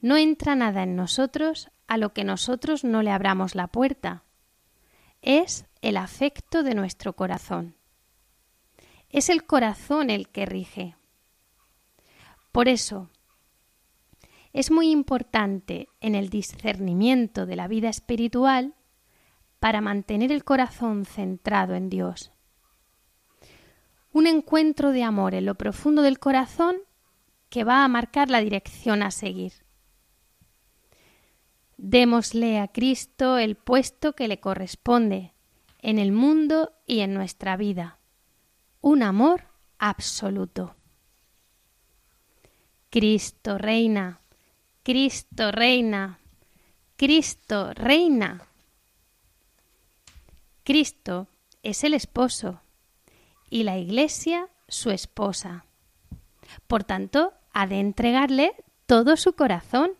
No 0.00 0.16
entra 0.16 0.54
nada 0.54 0.82
en 0.82 0.96
nosotros 0.96 1.70
a 1.86 1.96
lo 1.96 2.12
que 2.12 2.24
nosotros 2.24 2.84
no 2.84 3.02
le 3.02 3.10
abramos 3.10 3.54
la 3.54 3.66
puerta. 3.66 4.24
Es 5.22 5.66
el 5.82 5.96
afecto 5.96 6.62
de 6.62 6.74
nuestro 6.74 7.14
corazón. 7.14 7.76
Es 9.10 9.28
el 9.28 9.44
corazón 9.44 10.10
el 10.10 10.28
que 10.28 10.46
rige. 10.46 10.96
Por 12.52 12.68
eso, 12.68 13.10
es 14.58 14.72
muy 14.72 14.90
importante 14.90 15.88
en 16.00 16.16
el 16.16 16.30
discernimiento 16.30 17.46
de 17.46 17.54
la 17.54 17.68
vida 17.68 17.88
espiritual 17.88 18.74
para 19.60 19.80
mantener 19.80 20.32
el 20.32 20.42
corazón 20.42 21.04
centrado 21.04 21.76
en 21.76 21.88
Dios. 21.88 22.32
Un 24.10 24.26
encuentro 24.26 24.90
de 24.90 25.04
amor 25.04 25.36
en 25.36 25.46
lo 25.46 25.54
profundo 25.54 26.02
del 26.02 26.18
corazón 26.18 26.78
que 27.50 27.62
va 27.62 27.84
a 27.84 27.88
marcar 27.88 28.30
la 28.30 28.40
dirección 28.40 29.04
a 29.04 29.12
seguir. 29.12 29.52
Démosle 31.76 32.58
a 32.58 32.66
Cristo 32.66 33.38
el 33.38 33.54
puesto 33.54 34.14
que 34.14 34.26
le 34.26 34.40
corresponde 34.40 35.34
en 35.78 36.00
el 36.00 36.10
mundo 36.10 36.72
y 36.84 36.98
en 36.98 37.14
nuestra 37.14 37.56
vida. 37.56 38.00
Un 38.80 39.04
amor 39.04 39.44
absoluto. 39.78 40.74
Cristo 42.90 43.56
reina, 43.56 44.20
Cristo 44.88 45.52
reina, 45.52 46.18
Cristo 46.96 47.74
reina. 47.74 48.48
Cristo 50.64 51.28
es 51.62 51.84
el 51.84 51.92
esposo 51.92 52.62
y 53.50 53.64
la 53.64 53.76
iglesia 53.76 54.48
su 54.66 54.90
esposa. 54.90 55.66
Por 56.66 56.84
tanto, 56.84 57.34
ha 57.52 57.66
de 57.66 57.80
entregarle 57.80 58.54
todo 58.86 59.18
su 59.18 59.34
corazón. 59.34 59.90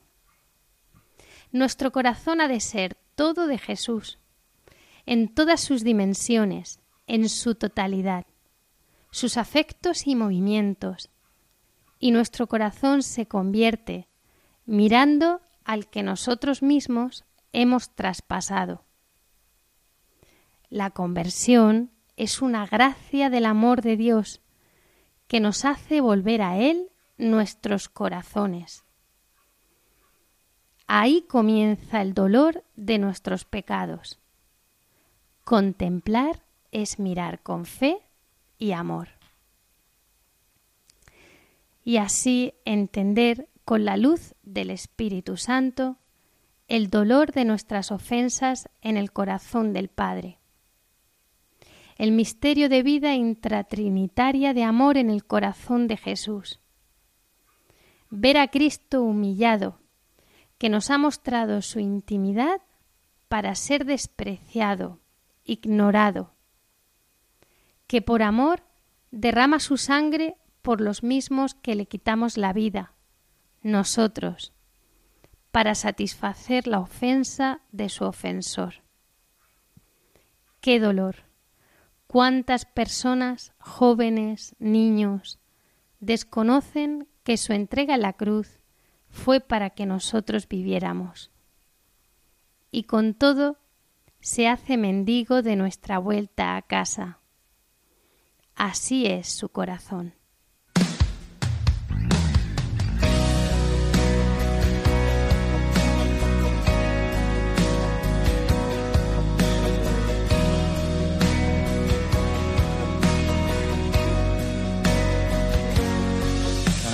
Nuestro 1.52 1.92
corazón 1.92 2.40
ha 2.40 2.48
de 2.48 2.60
ser 2.60 2.96
todo 3.14 3.46
de 3.46 3.58
Jesús, 3.58 4.18
en 5.04 5.34
todas 5.34 5.60
sus 5.60 5.84
dimensiones, 5.84 6.80
en 7.06 7.28
su 7.28 7.56
totalidad, 7.56 8.24
sus 9.10 9.36
afectos 9.36 10.06
y 10.06 10.14
movimientos, 10.14 11.10
y 11.98 12.10
nuestro 12.10 12.46
corazón 12.46 13.02
se 13.02 13.26
convierte 13.26 14.07
mirando 14.68 15.40
al 15.64 15.88
que 15.88 16.02
nosotros 16.02 16.62
mismos 16.62 17.24
hemos 17.54 17.94
traspasado. 17.94 18.84
La 20.68 20.90
conversión 20.90 21.90
es 22.18 22.42
una 22.42 22.66
gracia 22.66 23.30
del 23.30 23.46
amor 23.46 23.80
de 23.80 23.96
Dios 23.96 24.42
que 25.26 25.40
nos 25.40 25.64
hace 25.64 26.02
volver 26.02 26.42
a 26.42 26.58
Él 26.58 26.90
nuestros 27.16 27.88
corazones. 27.88 28.84
Ahí 30.86 31.22
comienza 31.22 32.02
el 32.02 32.12
dolor 32.12 32.62
de 32.76 32.98
nuestros 32.98 33.46
pecados. 33.46 34.18
Contemplar 35.44 36.42
es 36.72 36.98
mirar 36.98 37.42
con 37.42 37.64
fe 37.64 38.02
y 38.58 38.72
amor. 38.72 39.08
Y 41.84 41.96
así 41.96 42.52
entender 42.66 43.48
con 43.68 43.84
la 43.84 43.98
luz 43.98 44.34
del 44.42 44.70
Espíritu 44.70 45.36
Santo 45.36 45.98
el 46.68 46.88
dolor 46.88 47.32
de 47.32 47.44
nuestras 47.44 47.92
ofensas 47.92 48.70
en 48.80 48.96
el 48.96 49.12
corazón 49.12 49.74
del 49.74 49.88
Padre. 49.88 50.38
El 51.96 52.12
misterio 52.12 52.70
de 52.70 52.82
vida 52.82 53.14
intratrinitaria 53.14 54.54
de 54.54 54.64
amor 54.64 54.96
en 54.96 55.10
el 55.10 55.26
corazón 55.26 55.86
de 55.86 55.98
Jesús. 55.98 56.60
Ver 58.08 58.38
a 58.38 58.48
Cristo 58.48 59.02
humillado, 59.02 59.82
que 60.56 60.70
nos 60.70 60.88
ha 60.88 60.96
mostrado 60.96 61.60
su 61.60 61.78
intimidad 61.78 62.62
para 63.28 63.54
ser 63.54 63.84
despreciado, 63.84 64.98
ignorado, 65.44 66.32
que 67.86 68.00
por 68.00 68.22
amor 68.22 68.62
derrama 69.10 69.60
su 69.60 69.76
sangre 69.76 70.38
por 70.62 70.80
los 70.80 71.02
mismos 71.02 71.52
que 71.52 71.74
le 71.74 71.84
quitamos 71.84 72.38
la 72.38 72.54
vida, 72.54 72.94
nosotros, 73.68 74.52
para 75.50 75.74
satisfacer 75.74 76.66
la 76.66 76.80
ofensa 76.80 77.60
de 77.72 77.88
su 77.88 78.04
ofensor. 78.04 78.82
¡Qué 80.60 80.80
dolor! 80.80 81.24
¿Cuántas 82.06 82.64
personas, 82.64 83.52
jóvenes, 83.58 84.56
niños, 84.58 85.38
desconocen 86.00 87.06
que 87.22 87.36
su 87.36 87.52
entrega 87.52 87.94
a 87.94 87.98
la 87.98 88.14
cruz 88.14 88.58
fue 89.08 89.40
para 89.40 89.70
que 89.70 89.86
nosotros 89.86 90.48
viviéramos? 90.48 91.30
Y 92.70 92.84
con 92.84 93.14
todo 93.14 93.58
se 94.20 94.48
hace 94.48 94.76
mendigo 94.76 95.42
de 95.42 95.56
nuestra 95.56 95.98
vuelta 95.98 96.56
a 96.56 96.62
casa. 96.62 97.20
Así 98.54 99.06
es 99.06 99.28
su 99.28 99.50
corazón. 99.50 100.17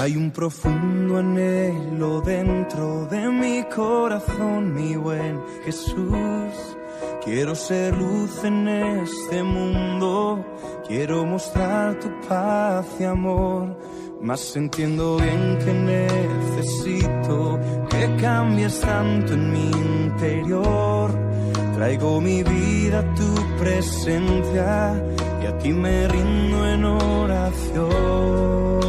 Hay 0.04 0.16
un 0.18 0.30
profundo 0.32 1.16
anhelo 1.16 2.20
dentro 2.20 3.06
de 3.06 3.26
mi 3.30 3.64
corazón, 3.74 4.74
mi 4.74 4.94
buen 4.96 5.40
Jesús. 5.64 6.52
Quiero 7.24 7.54
ser 7.54 7.96
luz 7.96 8.44
en 8.44 8.68
este 8.68 9.42
mundo, 9.42 10.44
quiero 10.86 11.24
mostrar 11.24 11.98
tu 12.00 12.10
paz 12.28 12.84
y 13.00 13.04
amor. 13.04 13.78
Mas 14.20 14.54
entiendo 14.56 15.16
bien 15.16 15.58
que 15.64 15.72
necesito 15.72 17.58
que 17.88 18.16
cambies 18.20 18.78
tanto 18.80 19.32
en 19.32 19.52
mi 19.52 19.70
interior. 19.70 21.10
Traigo 21.76 22.20
mi 22.20 22.42
vida 22.42 22.98
a 22.98 23.14
tu 23.14 23.34
presencia 23.58 25.02
y 25.42 25.46
a 25.46 25.56
ti 25.56 25.72
me 25.72 26.08
rindo 26.08 26.68
en 26.68 26.84
oración. 26.84 28.83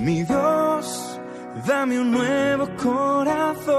Mi 0.00 0.22
Dios, 0.22 1.20
dame 1.66 2.00
un 2.00 2.10
nuevo 2.10 2.66
corazón, 2.82 3.70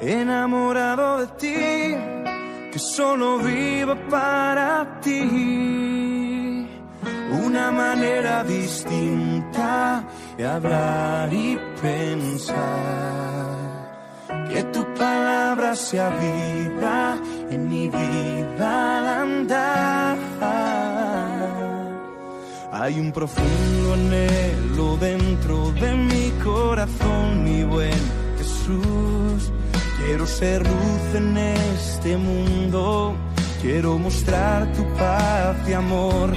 enamorado 0.00 1.18
de 1.18 1.26
ti, 1.42 1.96
que 2.70 2.78
solo 2.78 3.38
viva 3.38 3.96
para 4.08 5.00
ti. 5.00 6.68
Una 7.44 7.72
manera 7.72 8.44
distinta 8.44 10.04
de 10.36 10.46
hablar 10.46 11.34
y 11.34 11.58
pensar. 11.82 12.56
Que 14.48 14.62
tu 14.74 14.84
palabra 14.94 15.74
sea 15.74 16.10
vida 16.10 17.18
en 17.50 17.68
mi 17.68 17.88
vida 17.88 18.98
al 18.98 19.06
andar. 19.08 20.77
Hay 22.70 23.00
un 23.00 23.12
profundo 23.12 23.94
anhelo 23.94 24.96
dentro 24.98 25.72
de 25.72 25.94
mi 25.94 26.30
corazón, 26.44 27.42
mi 27.42 27.64
buen 27.64 27.98
Jesús. 28.36 29.50
Quiero 30.04 30.26
ser 30.26 30.62
luz 30.66 31.14
en 31.14 31.36
este 31.38 32.16
mundo, 32.18 33.16
quiero 33.62 33.98
mostrar 33.98 34.70
tu 34.72 34.84
paz 34.94 35.56
y 35.66 35.72
amor. 35.72 36.30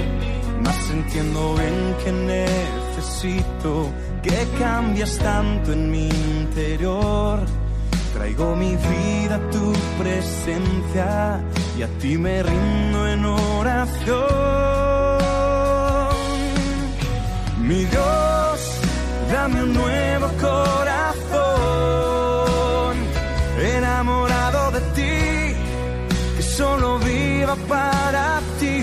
Mas 0.62 0.90
entiendo 0.90 1.54
bien 1.54 1.96
que 2.02 2.12
necesito 2.12 3.90
que 4.22 4.46
cambies 4.58 5.18
tanto 5.18 5.72
en 5.72 5.90
mi 5.90 6.08
interior. 6.08 7.40
Traigo 8.14 8.56
mi 8.56 8.74
vida 8.76 9.36
a 9.36 9.50
tu 9.50 9.72
presencia 9.98 11.44
y 11.78 11.82
a 11.82 11.88
ti 11.98 12.16
me 12.16 12.42
rindo 12.42 13.08
en 13.08 13.24
oración. 13.26 14.91
Mi 17.62 17.84
Dios, 17.84 18.60
dame 19.30 19.62
un 19.62 19.72
nuevo 19.72 20.28
corazón, 20.40 21.36
enamorado 23.76 24.72
de 24.72 24.80
ti, 24.96 25.54
que 26.36 26.42
solo 26.42 26.98
viva 26.98 27.54
para 27.68 28.40
ti. 28.58 28.82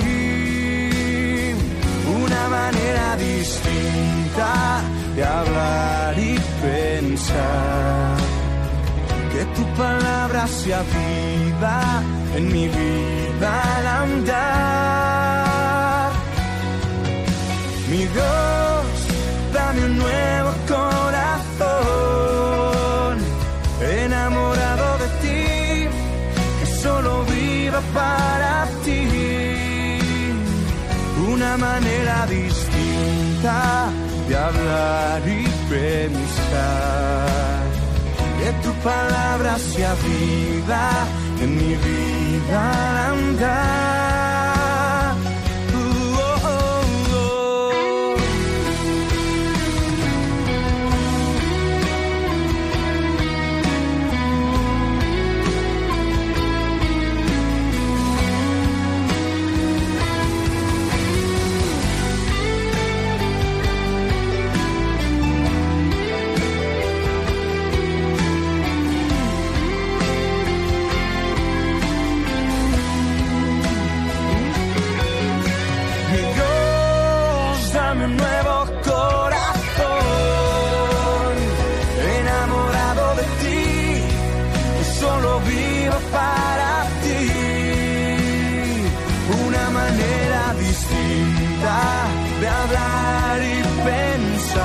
Una 2.24 2.48
manera 2.48 3.18
distinta 3.18 4.82
de 5.16 5.26
hablar 5.26 6.18
y 6.18 6.40
pensar. 6.62 8.18
Que 9.34 9.44
tu 9.56 9.64
palabra 9.76 10.48
sea 10.48 10.82
vida 10.84 12.02
en 12.38 12.48
mi 12.48 12.68
vida 12.68 13.78
al 13.78 13.88
andar. 14.04 14.90
Mi 17.90 18.06
Dios 18.06 18.69
para 27.94 28.68
ti. 28.84 29.08
Una 31.34 31.58
manera 31.58 32.26
distinta 32.28 33.90
de 34.28 34.36
hablar 34.36 35.22
y 35.28 35.44
pensar. 35.70 37.64
Que 38.40 38.52
tu 38.64 38.72
palabra 38.90 39.58
sea 39.58 39.94
vida 40.06 40.84
en 41.42 41.56
mi 41.56 41.76
vida 41.76 43.10
andar. 43.12 44.09
Hablar 92.70 93.42
y 93.42 93.64
pensar, 93.84 94.60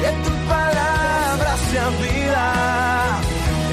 que 0.00 0.10
tu 0.24 0.34
palabra 0.48 1.50
sea 1.70 1.88
vida 2.04 2.46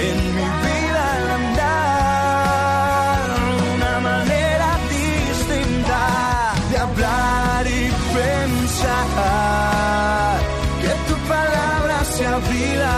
en 0.08 0.18
mi 0.36 0.48
vida 0.66 1.04
al 1.18 1.28
andar, 1.40 3.20
una 3.76 3.96
manera 4.00 4.70
distinta 4.90 6.02
de 6.72 6.78
hablar 6.78 7.62
y 7.68 7.70
pensar, 8.18 9.12
que 10.82 10.94
tu 11.08 11.16
palabra 11.28 11.98
sea 12.06 12.36
vida 12.38 12.94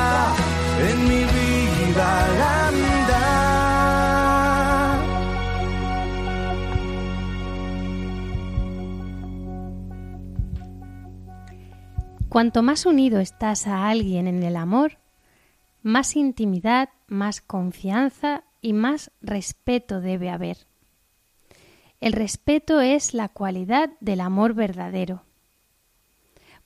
Cuanto 12.33 12.63
más 12.63 12.87
unido 12.87 13.19
estás 13.19 13.67
a 13.67 13.87
alguien 13.89 14.25
en 14.25 14.41
el 14.41 14.55
amor, 14.55 14.97
más 15.83 16.15
intimidad, 16.15 16.89
más 17.05 17.41
confianza 17.41 18.43
y 18.59 18.73
más 18.73 19.11
respeto 19.21 20.01
debe 20.01 20.31
haber. 20.31 20.65
El 22.01 22.11
respeto 22.11 22.81
es 22.81 23.13
la 23.13 23.29
cualidad 23.29 23.91
del 23.99 24.19
amor 24.19 24.55
verdadero, 24.55 25.21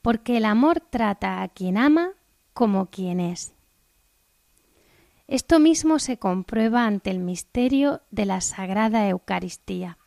porque 0.02 0.38
el 0.38 0.46
amor 0.46 0.80
trata 0.80 1.42
a 1.42 1.50
quien 1.50 1.78
ama 1.78 2.12
como 2.54 2.86
quien 2.86 3.20
es. 3.20 3.52
Esto 5.28 5.60
mismo 5.60 6.00
se 6.00 6.18
comprueba 6.18 6.86
ante 6.86 7.10
el 7.10 7.20
misterio 7.20 8.04
de 8.10 8.26
la 8.26 8.40
Sagrada 8.40 9.06
Eucaristía. 9.10 9.98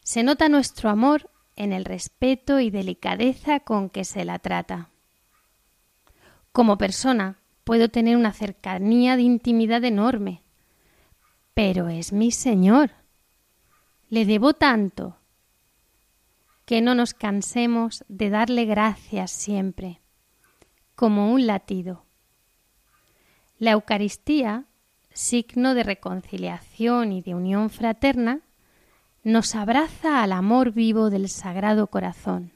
Se 0.00 0.22
nota 0.22 0.50
nuestro 0.50 0.90
amor 0.90 1.30
en 1.56 1.72
el 1.72 1.84
respeto 1.84 2.60
y 2.60 2.70
delicadeza 2.70 3.60
con 3.60 3.90
que 3.90 4.04
se 4.04 4.24
la 4.24 4.38
trata. 4.38 4.90
Como 6.52 6.78
persona 6.78 7.38
puedo 7.64 7.88
tener 7.88 8.16
una 8.16 8.32
cercanía 8.32 9.16
de 9.16 9.22
intimidad 9.22 9.82
enorme, 9.84 10.42
pero 11.54 11.88
es 11.88 12.12
mi 12.12 12.30
Señor. 12.30 12.92
Le 14.08 14.24
debo 14.24 14.54
tanto 14.54 15.16
que 16.64 16.80
no 16.80 16.94
nos 16.94 17.14
cansemos 17.14 18.04
de 18.08 18.30
darle 18.30 18.64
gracias 18.64 19.30
siempre, 19.30 20.00
como 20.94 21.32
un 21.32 21.46
latido. 21.46 22.04
La 23.58 23.72
Eucaristía, 23.72 24.66
signo 25.12 25.74
de 25.74 25.82
reconciliación 25.82 27.12
y 27.12 27.22
de 27.22 27.34
unión 27.34 27.70
fraterna, 27.70 28.45
nos 29.26 29.56
abraza 29.56 30.22
al 30.22 30.30
amor 30.30 30.70
vivo 30.70 31.10
del 31.10 31.28
Sagrado 31.28 31.88
Corazón. 31.88 32.52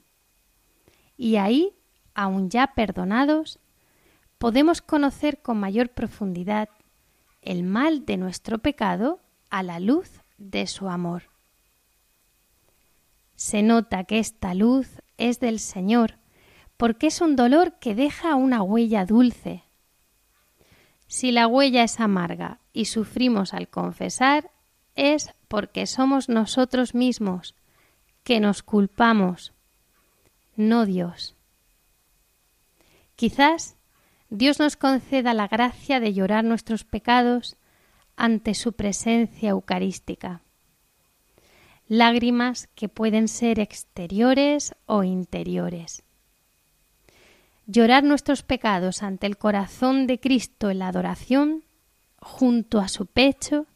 Y 1.16 1.34
ahí, 1.34 1.72
aun 2.14 2.48
ya 2.48 2.74
perdonados, 2.76 3.58
podemos 4.38 4.80
conocer 4.80 5.42
con 5.42 5.58
mayor 5.58 5.88
profundidad 5.88 6.68
el 7.42 7.64
mal 7.64 8.06
de 8.06 8.18
nuestro 8.18 8.58
pecado 8.58 9.18
a 9.50 9.64
la 9.64 9.80
luz 9.80 10.20
de 10.38 10.68
su 10.68 10.88
amor. 10.88 11.24
Se 13.34 13.64
nota 13.64 14.04
que 14.04 14.20
esta 14.20 14.54
luz 14.54 15.02
es 15.18 15.40
del 15.40 15.58
Señor, 15.58 16.18
porque 16.76 17.08
es 17.08 17.20
un 17.20 17.34
dolor 17.34 17.80
que 17.80 17.96
deja 17.96 18.36
una 18.36 18.62
huella 18.62 19.04
dulce. 19.04 19.64
Si 21.08 21.32
la 21.32 21.48
huella 21.48 21.82
es 21.82 21.98
amarga 21.98 22.60
y 22.72 22.84
sufrimos 22.84 23.54
al 23.54 23.68
confesar, 23.68 24.52
es 24.94 25.30
porque 25.48 25.86
somos 25.86 26.28
nosotros 26.28 26.94
mismos 26.94 27.54
que 28.24 28.40
nos 28.40 28.62
culpamos, 28.62 29.52
no 30.56 30.86
Dios. 30.86 31.34
Quizás 33.16 33.76
Dios 34.28 34.58
nos 34.58 34.76
conceda 34.76 35.34
la 35.34 35.48
gracia 35.48 36.00
de 36.00 36.14
llorar 36.14 36.44
nuestros 36.44 36.84
pecados 36.84 37.56
ante 38.16 38.54
su 38.54 38.74
presencia 38.74 39.50
eucarística. 39.50 40.42
Lágrimas 41.88 42.68
que 42.74 42.88
pueden 42.88 43.26
ser 43.26 43.58
exteriores 43.58 44.74
o 44.86 45.02
interiores. 45.02 46.04
Llorar 47.66 48.04
nuestros 48.04 48.42
pecados 48.42 49.02
ante 49.02 49.26
el 49.26 49.36
corazón 49.36 50.06
de 50.06 50.20
Cristo 50.20 50.70
en 50.70 50.78
la 50.78 50.88
adoración, 50.88 51.64
junto 52.20 52.78
a 52.78 52.88
su 52.88 53.06
pecho, 53.06 53.66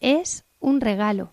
es 0.00 0.44
un 0.60 0.80
regalo. 0.80 1.30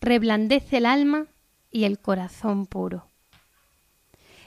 Reblandece 0.00 0.78
el 0.78 0.86
alma 0.86 1.26
y 1.70 1.84
el 1.84 1.98
corazón 1.98 2.66
puro. 2.66 3.08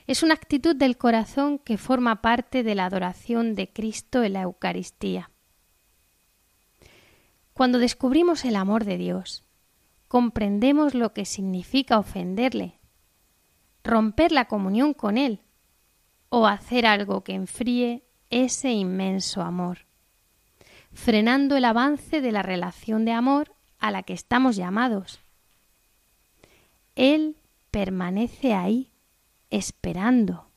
Es 0.05 0.23
una 0.23 0.35
actitud 0.35 0.75
del 0.75 0.97
corazón 0.97 1.59
que 1.59 1.77
forma 1.77 2.21
parte 2.21 2.63
de 2.63 2.75
la 2.75 2.85
adoración 2.85 3.55
de 3.55 3.71
Cristo 3.71 4.23
en 4.23 4.33
la 4.33 4.43
Eucaristía. 4.43 5.31
Cuando 7.53 7.79
descubrimos 7.79 8.45
el 8.45 8.55
amor 8.55 8.85
de 8.85 8.97
Dios, 8.97 9.43
comprendemos 10.07 10.93
lo 10.93 11.13
que 11.13 11.25
significa 11.25 11.99
ofenderle, 11.99 12.79
romper 13.83 14.31
la 14.31 14.45
comunión 14.45 14.93
con 14.93 15.17
Él 15.17 15.41
o 16.29 16.47
hacer 16.47 16.85
algo 16.85 17.23
que 17.23 17.33
enfríe 17.33 18.05
ese 18.29 18.71
inmenso 18.71 19.41
amor 19.41 19.86
frenando 20.97 21.55
el 21.55 21.63
avance 21.63 22.21
de 22.21 22.31
la 22.31 22.41
relación 22.41 23.05
de 23.05 23.11
amor 23.11 23.53
a 23.79 23.91
la 23.91 24.01
que 24.03 24.13
estamos 24.13 24.55
llamados. 24.55 25.19
Él 26.95 27.37
permanece 27.69 28.53
ahí, 28.53 28.89
esperando. 29.51 30.47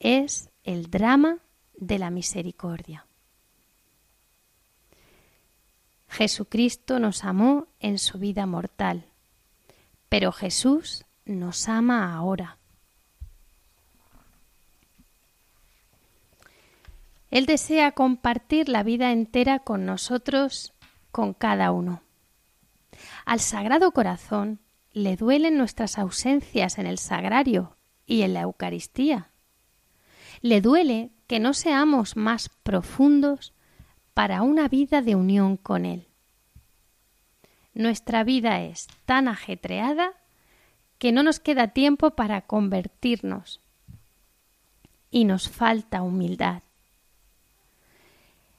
Es 0.00 0.50
el 0.64 0.90
drama 0.90 1.38
de 1.76 1.98
la 2.00 2.10
misericordia. 2.10 3.06
Jesucristo 6.08 6.98
nos 6.98 7.24
amó 7.24 7.68
en 7.78 7.98
su 7.98 8.18
vida 8.18 8.46
mortal, 8.46 9.04
pero 10.08 10.32
Jesús 10.32 11.04
nos 11.24 11.68
ama 11.68 12.14
ahora. 12.14 12.57
Él 17.30 17.46
desea 17.46 17.92
compartir 17.92 18.68
la 18.68 18.82
vida 18.82 19.12
entera 19.12 19.58
con 19.58 19.84
nosotros, 19.84 20.72
con 21.12 21.34
cada 21.34 21.72
uno. 21.72 22.02
Al 23.24 23.40
Sagrado 23.40 23.92
Corazón 23.92 24.60
le 24.92 25.16
duelen 25.16 25.58
nuestras 25.58 25.98
ausencias 25.98 26.78
en 26.78 26.86
el 26.86 26.98
sagrario 26.98 27.76
y 28.06 28.22
en 28.22 28.34
la 28.34 28.42
Eucaristía. 28.42 29.30
Le 30.40 30.60
duele 30.60 31.10
que 31.26 31.40
no 31.40 31.52
seamos 31.52 32.16
más 32.16 32.48
profundos 32.62 33.52
para 34.14 34.42
una 34.42 34.68
vida 34.68 35.02
de 35.02 35.14
unión 35.14 35.56
con 35.56 35.84
Él. 35.84 36.08
Nuestra 37.74 38.24
vida 38.24 38.62
es 38.62 38.88
tan 39.04 39.28
ajetreada 39.28 40.12
que 40.98 41.12
no 41.12 41.22
nos 41.22 41.38
queda 41.38 41.68
tiempo 41.68 42.12
para 42.12 42.40
convertirnos 42.40 43.60
y 45.10 45.24
nos 45.24 45.48
falta 45.48 46.02
humildad. 46.02 46.62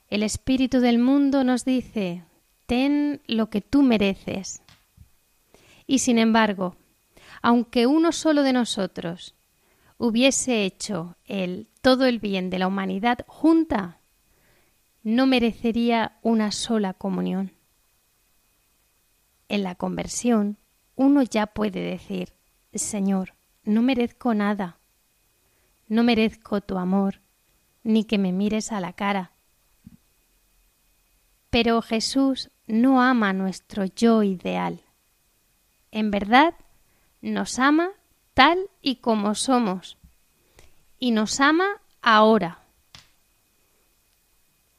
El 0.10 0.24
espíritu 0.24 0.80
del 0.80 0.98
mundo 0.98 1.44
nos 1.44 1.66
dice, 1.66 2.24
ten 2.66 3.22
lo 3.28 3.52
que 3.52 3.62
tú 3.62 3.84
mereces. 3.84 4.64
Y 5.86 6.00
sin 6.00 6.18
embargo, 6.18 6.76
aunque 7.44 7.86
uno 7.86 8.12
solo 8.12 8.42
de 8.42 8.54
nosotros 8.54 9.36
hubiese 9.98 10.66
hecho 10.66 11.16
el 11.26 11.68
todo 11.82 12.06
el 12.06 12.20
bien 12.20 12.50
de 12.50 12.58
la 12.58 12.68
humanidad 12.68 13.20
junta, 13.28 14.00
no 15.04 15.28
merecería 15.28 16.18
una 16.24 16.52
sola 16.52 16.94
comunión. 16.94 17.54
En 19.48 19.62
la 19.62 19.76
conversión, 19.76 20.58
uno 20.96 21.22
ya 21.22 21.48
puede 21.48 21.82
decir, 21.82 22.34
Señor, 22.74 23.36
no 23.64 23.84
merezco 23.84 24.34
nada, 24.34 24.80
no 25.88 26.04
merezco 26.04 26.62
tu 26.62 26.78
amor, 26.78 27.22
ni 27.84 28.06
que 28.06 28.18
me 28.18 28.32
mires 28.32 28.72
a 28.72 28.80
la 28.80 28.94
cara 28.94 29.34
pero 31.50 31.82
Jesús 31.82 32.50
no 32.68 33.02
ama 33.02 33.34
nuestro 33.34 33.86
yo 33.86 34.24
ideal. 34.24 34.82
En 35.92 36.12
verdad, 36.12 36.54
nos 37.22 37.60
ama 37.60 37.90
tal 38.34 38.70
y 38.82 38.98
como 38.98 39.36
somos. 39.36 39.98
Y 41.00 41.12
nos 41.12 41.40
ama 41.40 41.82
ahora. 42.02 42.60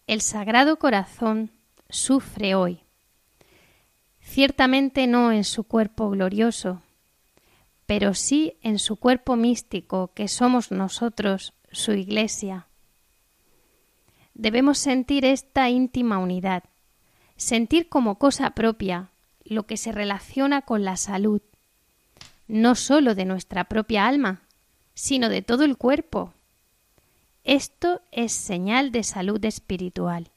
El 0.07 0.21
Sagrado 0.21 0.79
Corazón 0.79 1.51
sufre 1.89 2.55
hoy. 2.55 2.81
ciertamente 4.21 5.09
no 5.09 5.33
en 5.33 5.43
su 5.43 5.65
cuerpo 5.65 6.09
glorioso, 6.11 6.83
pero 7.87 8.15
sí 8.15 8.55
en 8.63 8.79
su 8.79 8.95
cuerpo 8.97 9.35
místico 9.35 10.13
que 10.15 10.29
somos 10.29 10.71
nosotros, 10.71 11.53
su 11.73 11.93
Iglesia. 11.93 12.70
Debemos 14.41 14.79
sentir 14.79 15.27
esta 15.27 15.69
íntima 15.69 16.17
unidad, 16.17 16.65
sentir 17.37 17.91
como 17.91 18.19
cosa 18.19 18.53
propia 18.53 19.11
lo 19.45 19.67
que 19.67 19.77
se 19.77 19.93
relaciona 19.93 20.63
con 20.63 20.83
la 20.83 20.97
salud, 20.97 21.43
no 22.49 22.75
sólo 22.75 23.15
de 23.15 23.27
nuestra 23.27 23.65
propia 23.65 24.07
alma, 24.07 24.41
sino 24.95 25.29
de 25.29 25.43
todo 25.43 25.65
el 25.65 25.77
cuerpo. 25.77 26.33
Esto 27.45 28.01
es 28.13 28.33
señal 28.33 28.93
de 28.93 29.03
salud 29.03 29.45
espiritual. 29.45 30.31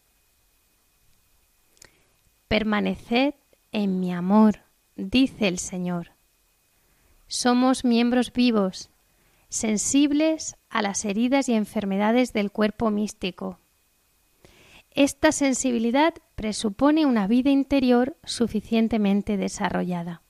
Permaneced 2.49 3.35
en 3.71 4.01
mi 4.01 4.11
amor, 4.11 4.63
dice 4.97 5.47
el 5.47 5.59
Señor. 5.59 6.11
Somos 7.27 7.85
miembros 7.85 8.33
vivos, 8.33 8.89
sensibles 9.47 10.57
a 10.69 10.81
las 10.81 11.05
heridas 11.05 11.47
y 11.47 11.53
enfermedades 11.53 12.33
del 12.33 12.51
cuerpo 12.51 12.91
místico. 12.91 13.59
Esta 14.95 15.31
sensibilidad 15.31 16.13
presupone 16.35 17.07
una 17.07 17.25
vida 17.25 17.49
interior 17.49 18.15
suficientemente 18.23 19.37
desarrollada. 19.37 20.21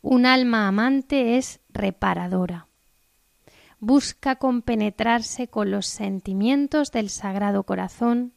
Un 0.00 0.24
alma 0.24 0.66
amante 0.66 1.36
es 1.36 1.60
reparadora. 1.68 2.68
Busca 3.78 4.36
compenetrarse 4.36 5.48
con 5.48 5.70
los 5.70 5.86
sentimientos 5.86 6.90
del 6.90 7.10
Sagrado 7.10 7.64
Corazón 7.64 8.32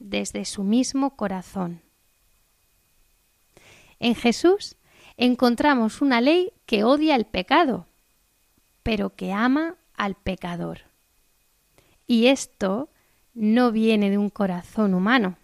desde 0.00 0.44
su 0.44 0.64
mismo 0.64 1.14
corazón. 1.16 1.82
En 4.00 4.16
Jesús 4.16 4.76
encontramos 5.16 6.02
una 6.02 6.20
ley 6.20 6.52
que 6.66 6.82
odia 6.82 7.14
el 7.14 7.24
pecado, 7.24 7.86
pero 8.82 9.14
que 9.14 9.32
ama 9.32 9.76
al 9.94 10.16
pecador. 10.16 10.80
Y 12.06 12.26
esto 12.26 12.90
no 13.38 13.72
viene 13.72 14.10
de 14.10 14.18
un 14.18 14.30
corazón 14.30 14.94
humano, 14.94 15.36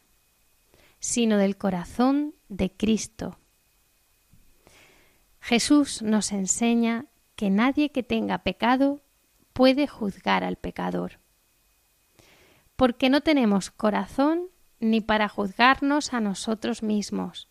sino 0.98 1.38
del 1.38 1.57
corazón 1.57 2.35
de 2.48 2.70
Cristo 2.70 3.38
Jesús 5.44 6.00
nos 6.00 6.33
enseña 6.33 7.04
que 7.37 7.50
nadie 7.50 7.92
que 7.92 8.02
tenga 8.02 8.38
pecado 8.38 9.02
puede 9.52 9.87
juzgar 9.87 10.42
al 10.42 10.57
pecador, 10.57 11.18
porque 12.76 13.11
no 13.11 13.20
tenemos 13.20 13.70
corazón 13.70 14.48
ni 14.80 15.02
para 15.02 15.28
juzgarnos 15.28 16.14
a 16.14 16.20
nosotros 16.20 16.83
mismos. 16.83 17.46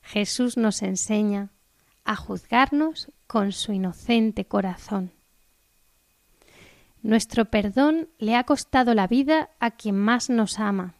Jesús 0.00 0.56
nos 0.56 0.80
enseña 0.80 1.50
a 2.06 2.16
juzgarnos 2.16 3.12
con 3.26 3.52
su 3.52 3.74
inocente 3.74 4.46
corazón. 4.46 5.12
Nuestro 7.06 7.46
perdón 7.46 8.08
le 8.18 8.34
ha 8.34 8.44
costado 8.44 8.92
la 8.94 9.06
vida 9.06 9.50
a 9.60 9.70
quien 9.70 9.96
más 9.96 10.28
nos 10.28 10.58
ama. 10.58 10.94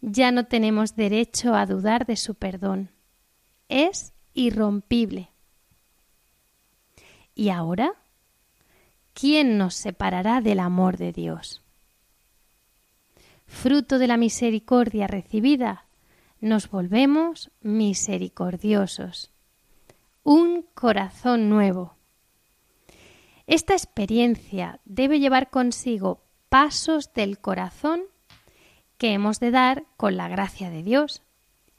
Ya 0.00 0.32
no 0.32 0.46
tenemos 0.46 0.96
derecho 0.96 1.54
a 1.54 1.66
dudar 1.66 2.06
de 2.06 2.16
su 2.16 2.34
perdón 2.34 2.90
es 3.72 4.12
irrompible. 4.34 5.30
¿Y 7.34 7.48
ahora? 7.48 7.94
¿Quién 9.14 9.56
nos 9.56 9.74
separará 9.74 10.42
del 10.42 10.60
amor 10.60 10.98
de 10.98 11.12
Dios? 11.12 11.62
Fruto 13.46 13.98
de 13.98 14.06
la 14.06 14.18
misericordia 14.18 15.06
recibida, 15.06 15.86
nos 16.40 16.68
volvemos 16.68 17.50
misericordiosos. 17.62 19.30
Un 20.22 20.66
corazón 20.74 21.48
nuevo. 21.48 21.94
Esta 23.46 23.74
experiencia 23.74 24.80
debe 24.84 25.18
llevar 25.18 25.50
consigo 25.50 26.22
pasos 26.48 27.12
del 27.12 27.38
corazón 27.38 28.02
que 28.98 29.12
hemos 29.12 29.40
de 29.40 29.50
dar 29.50 29.84
con 29.96 30.16
la 30.16 30.28
gracia 30.28 30.70
de 30.70 30.82
Dios 30.82 31.22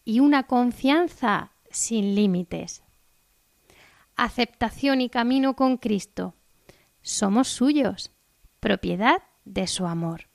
y 0.03 0.19
una 0.19 0.43
confianza 0.43 1.51
sin 1.69 2.15
límites. 2.15 2.83
Aceptación 4.15 5.01
y 5.01 5.09
camino 5.09 5.55
con 5.55 5.77
Cristo. 5.77 6.35
Somos 7.01 7.47
suyos, 7.47 8.11
propiedad 8.59 9.23
de 9.45 9.67
su 9.67 9.85
amor. 9.87 10.27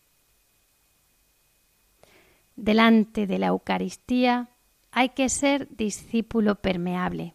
Delante 2.56 3.26
de 3.26 3.38
la 3.38 3.48
Eucaristía 3.48 4.48
hay 4.90 5.10
que 5.10 5.28
ser 5.28 5.68
discípulo 5.76 6.56
permeable. 6.56 7.34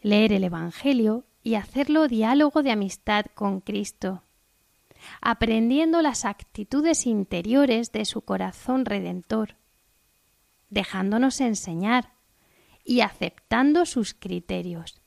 Leer 0.00 0.32
el 0.32 0.44
Evangelio 0.44 1.24
y 1.44 1.54
hacerlo 1.54 2.08
diálogo 2.08 2.64
de 2.64 2.72
amistad 2.72 3.26
con 3.34 3.60
Cristo, 3.60 4.24
aprendiendo 5.20 6.02
las 6.02 6.24
actitudes 6.24 7.06
interiores 7.06 7.92
de 7.92 8.04
su 8.06 8.22
corazón 8.22 8.84
redentor, 8.84 9.54
dejándonos 10.70 11.40
enseñar, 11.40 12.14
y 12.84 13.00
aceptando 13.00 13.86
sus 13.86 14.12
criterios. 14.12 15.00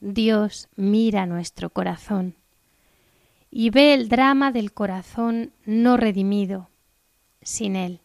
Dios 0.00 0.68
mira 0.74 1.26
nuestro 1.26 1.70
corazón 1.70 2.34
y 3.50 3.70
ve 3.70 3.94
el 3.94 4.08
drama 4.08 4.50
del 4.50 4.72
corazón 4.72 5.52
no 5.64 5.96
redimido, 5.96 6.70
sin 7.40 7.76
Él, 7.76 8.00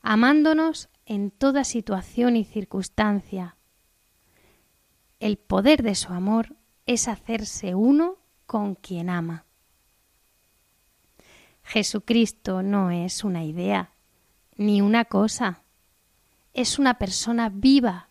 amándonos 0.00 0.88
en 1.04 1.30
toda 1.30 1.62
situación 1.64 2.36
y 2.36 2.44
circunstancia. 2.44 3.55
El 5.18 5.38
poder 5.38 5.82
de 5.82 5.94
su 5.94 6.12
amor 6.12 6.56
es 6.84 7.08
hacerse 7.08 7.74
uno 7.74 8.16
con 8.46 8.74
quien 8.74 9.10
ama. 9.10 9.44
Jesucristo 11.64 12.62
no 12.62 12.90
es 12.90 13.24
una 13.24 13.44
idea 13.44 13.90
ni 14.56 14.80
una 14.80 15.04
cosa, 15.04 15.62
es 16.54 16.78
una 16.78 16.94
persona 16.94 17.50
viva. 17.52 18.08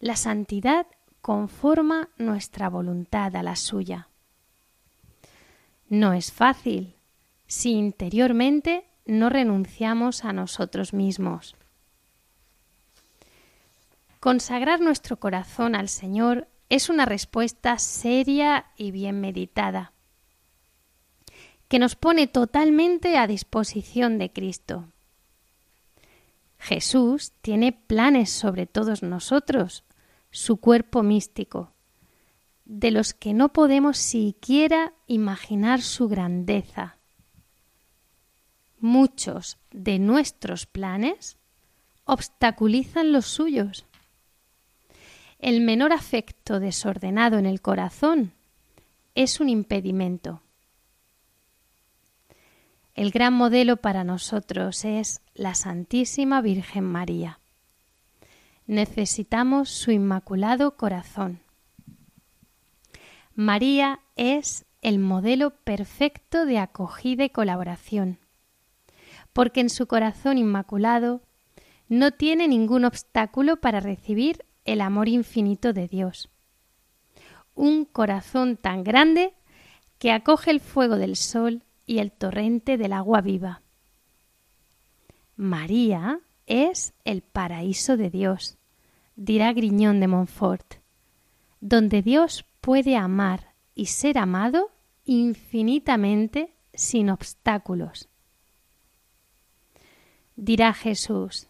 La 0.00 0.16
santidad 0.16 0.86
conforma 1.20 2.08
nuestra 2.16 2.68
voluntad 2.68 3.36
a 3.36 3.42
la 3.42 3.56
suya. 3.56 4.08
No 5.88 6.12
es 6.12 6.32
fácil 6.32 6.94
si 7.46 7.72
interiormente 7.72 8.84
no 9.06 9.28
renunciamos 9.28 10.24
a 10.24 10.32
nosotros 10.32 10.94
mismos. 10.94 11.56
Consagrar 14.20 14.82
nuestro 14.82 15.18
corazón 15.18 15.74
al 15.74 15.88
Señor 15.88 16.46
es 16.68 16.90
una 16.90 17.06
respuesta 17.06 17.78
seria 17.78 18.66
y 18.76 18.90
bien 18.90 19.18
meditada, 19.18 19.94
que 21.68 21.78
nos 21.78 21.96
pone 21.96 22.26
totalmente 22.26 23.16
a 23.16 23.26
disposición 23.26 24.18
de 24.18 24.30
Cristo. 24.30 24.84
Jesús 26.58 27.32
tiene 27.40 27.72
planes 27.72 28.28
sobre 28.30 28.66
todos 28.66 29.02
nosotros, 29.02 29.84
su 30.30 30.58
cuerpo 30.58 31.02
místico, 31.02 31.72
de 32.66 32.90
los 32.90 33.14
que 33.14 33.32
no 33.32 33.54
podemos 33.54 33.96
siquiera 33.96 34.92
imaginar 35.06 35.80
su 35.80 36.08
grandeza. 36.08 36.98
Muchos 38.78 39.56
de 39.70 39.98
nuestros 39.98 40.66
planes 40.66 41.38
obstaculizan 42.04 43.12
los 43.12 43.24
suyos. 43.24 43.86
El 45.40 45.62
menor 45.62 45.94
afecto 45.94 46.60
desordenado 46.60 47.38
en 47.38 47.46
el 47.46 47.62
corazón 47.62 48.34
es 49.14 49.40
un 49.40 49.48
impedimento. 49.48 50.42
El 52.94 53.10
gran 53.10 53.32
modelo 53.32 53.78
para 53.78 54.04
nosotros 54.04 54.84
es 54.84 55.22
la 55.32 55.54
Santísima 55.54 56.42
Virgen 56.42 56.84
María. 56.84 57.40
Necesitamos 58.66 59.70
su 59.70 59.92
inmaculado 59.92 60.76
corazón. 60.76 61.40
María 63.34 64.00
es 64.16 64.66
el 64.82 64.98
modelo 64.98 65.52
perfecto 65.64 66.44
de 66.44 66.58
acogida 66.58 67.24
y 67.24 67.30
colaboración, 67.30 68.18
porque 69.32 69.60
en 69.60 69.70
su 69.70 69.86
corazón 69.86 70.36
inmaculado 70.36 71.22
no 71.88 72.10
tiene 72.10 72.46
ningún 72.46 72.84
obstáculo 72.84 73.56
para 73.56 73.80
recibir 73.80 74.44
el 74.72 74.80
amor 74.80 75.08
infinito 75.08 75.72
de 75.72 75.88
Dios. 75.88 76.28
Un 77.54 77.84
corazón 77.84 78.56
tan 78.56 78.84
grande 78.84 79.34
que 79.98 80.12
acoge 80.12 80.52
el 80.52 80.60
fuego 80.60 80.96
del 80.96 81.16
sol 81.16 81.62
y 81.86 81.98
el 81.98 82.12
torrente 82.12 82.78
del 82.78 82.92
agua 82.92 83.20
viva. 83.20 83.62
María 85.36 86.20
es 86.46 86.94
el 87.04 87.22
paraíso 87.22 87.96
de 87.96 88.10
Dios, 88.10 88.58
dirá 89.16 89.52
Griñón 89.52 89.98
de 89.98 90.06
Montfort, 90.06 90.74
donde 91.60 92.00
Dios 92.02 92.44
puede 92.60 92.96
amar 92.96 93.54
y 93.74 93.86
ser 93.86 94.18
amado 94.18 94.70
infinitamente 95.04 96.54
sin 96.72 97.10
obstáculos. 97.10 98.08
Dirá 100.36 100.72
Jesús, 100.72 101.49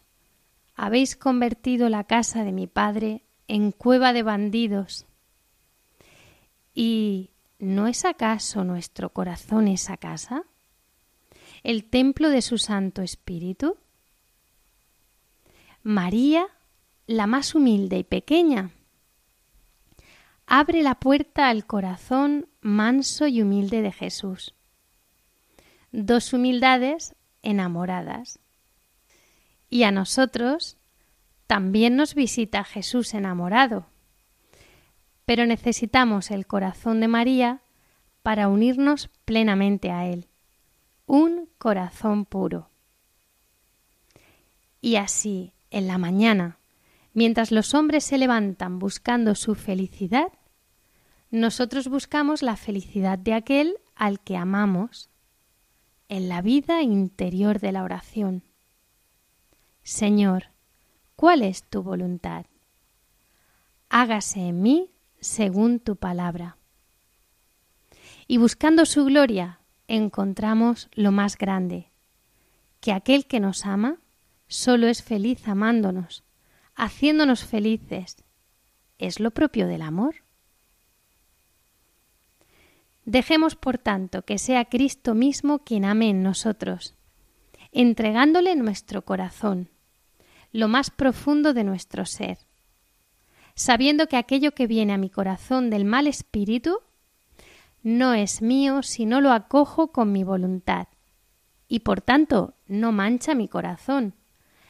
habéis 0.82 1.14
convertido 1.14 1.90
la 1.90 2.04
casa 2.04 2.42
de 2.42 2.52
mi 2.52 2.66
Padre 2.66 3.22
en 3.48 3.70
cueva 3.70 4.14
de 4.14 4.22
bandidos. 4.22 5.04
¿Y 6.72 7.32
no 7.58 7.86
es 7.86 8.06
acaso 8.06 8.64
nuestro 8.64 9.10
corazón 9.10 9.68
esa 9.68 9.98
casa? 9.98 10.44
¿El 11.62 11.84
templo 11.84 12.30
de 12.30 12.40
su 12.40 12.56
Santo 12.56 13.02
Espíritu? 13.02 13.76
María, 15.82 16.46
la 17.06 17.26
más 17.26 17.54
humilde 17.54 17.98
y 17.98 18.04
pequeña, 18.04 18.70
abre 20.46 20.82
la 20.82 20.94
puerta 20.94 21.50
al 21.50 21.66
corazón 21.66 22.48
manso 22.62 23.26
y 23.26 23.42
humilde 23.42 23.82
de 23.82 23.92
Jesús. 23.92 24.54
Dos 25.92 26.32
humildades 26.32 27.14
enamoradas. 27.42 28.40
Y 29.70 29.84
a 29.84 29.92
nosotros 29.92 30.76
también 31.46 31.96
nos 31.96 32.14
visita 32.14 32.64
Jesús 32.64 33.14
enamorado. 33.14 33.86
Pero 35.24 35.46
necesitamos 35.46 36.30
el 36.30 36.46
corazón 36.46 37.00
de 37.00 37.08
María 37.08 37.62
para 38.22 38.48
unirnos 38.48 39.08
plenamente 39.24 39.90
a 39.90 40.06
Él. 40.06 40.28
Un 41.06 41.48
corazón 41.58 42.26
puro. 42.26 42.70
Y 44.80 44.96
así, 44.96 45.54
en 45.70 45.86
la 45.86 45.98
mañana, 45.98 46.58
mientras 47.14 47.52
los 47.52 47.74
hombres 47.74 48.04
se 48.04 48.18
levantan 48.18 48.78
buscando 48.78 49.34
su 49.34 49.54
felicidad, 49.54 50.32
nosotros 51.30 51.88
buscamos 51.88 52.42
la 52.42 52.56
felicidad 52.56 53.18
de 53.18 53.34
aquel 53.34 53.76
al 53.94 54.20
que 54.20 54.36
amamos 54.36 55.10
en 56.08 56.28
la 56.28 56.42
vida 56.42 56.82
interior 56.82 57.60
de 57.60 57.72
la 57.72 57.84
oración. 57.84 58.42
Señor, 59.82 60.44
¿cuál 61.16 61.42
es 61.42 61.64
tu 61.64 61.82
voluntad? 61.82 62.46
Hágase 63.88 64.40
en 64.40 64.62
mí 64.62 64.90
según 65.20 65.80
tu 65.80 65.96
palabra. 65.96 66.58
Y 68.26 68.36
buscando 68.36 68.86
su 68.86 69.04
gloria 69.04 69.60
encontramos 69.88 70.88
lo 70.92 71.10
más 71.10 71.36
grande, 71.36 71.90
que 72.80 72.92
aquel 72.92 73.26
que 73.26 73.40
nos 73.40 73.66
ama 73.66 73.98
solo 74.46 74.86
es 74.86 75.02
feliz 75.02 75.48
amándonos, 75.48 76.24
haciéndonos 76.74 77.44
felices. 77.44 78.24
¿Es 78.98 79.18
lo 79.18 79.30
propio 79.32 79.66
del 79.66 79.82
amor? 79.82 80.16
Dejemos, 83.04 83.56
por 83.56 83.78
tanto, 83.78 84.22
que 84.22 84.38
sea 84.38 84.66
Cristo 84.66 85.14
mismo 85.14 85.60
quien 85.64 85.84
ame 85.84 86.10
en 86.10 86.22
nosotros, 86.22 86.94
entregándole 87.72 88.56
nuestro 88.56 89.04
corazón, 89.04 89.68
lo 90.52 90.68
más 90.68 90.90
profundo 90.90 91.54
de 91.54 91.64
nuestro 91.64 92.06
ser, 92.06 92.38
sabiendo 93.54 94.06
que 94.06 94.16
aquello 94.16 94.52
que 94.52 94.66
viene 94.66 94.92
a 94.92 94.98
mi 94.98 95.10
corazón 95.10 95.70
del 95.70 95.84
mal 95.84 96.06
espíritu 96.06 96.80
no 97.82 98.14
es 98.14 98.42
mío 98.42 98.82
si 98.82 99.06
no 99.06 99.20
lo 99.20 99.32
acojo 99.32 99.92
con 99.92 100.12
mi 100.12 100.24
voluntad, 100.24 100.88
y 101.68 101.80
por 101.80 102.00
tanto 102.00 102.54
no 102.66 102.92
mancha 102.92 103.34
mi 103.34 103.48
corazón, 103.48 104.14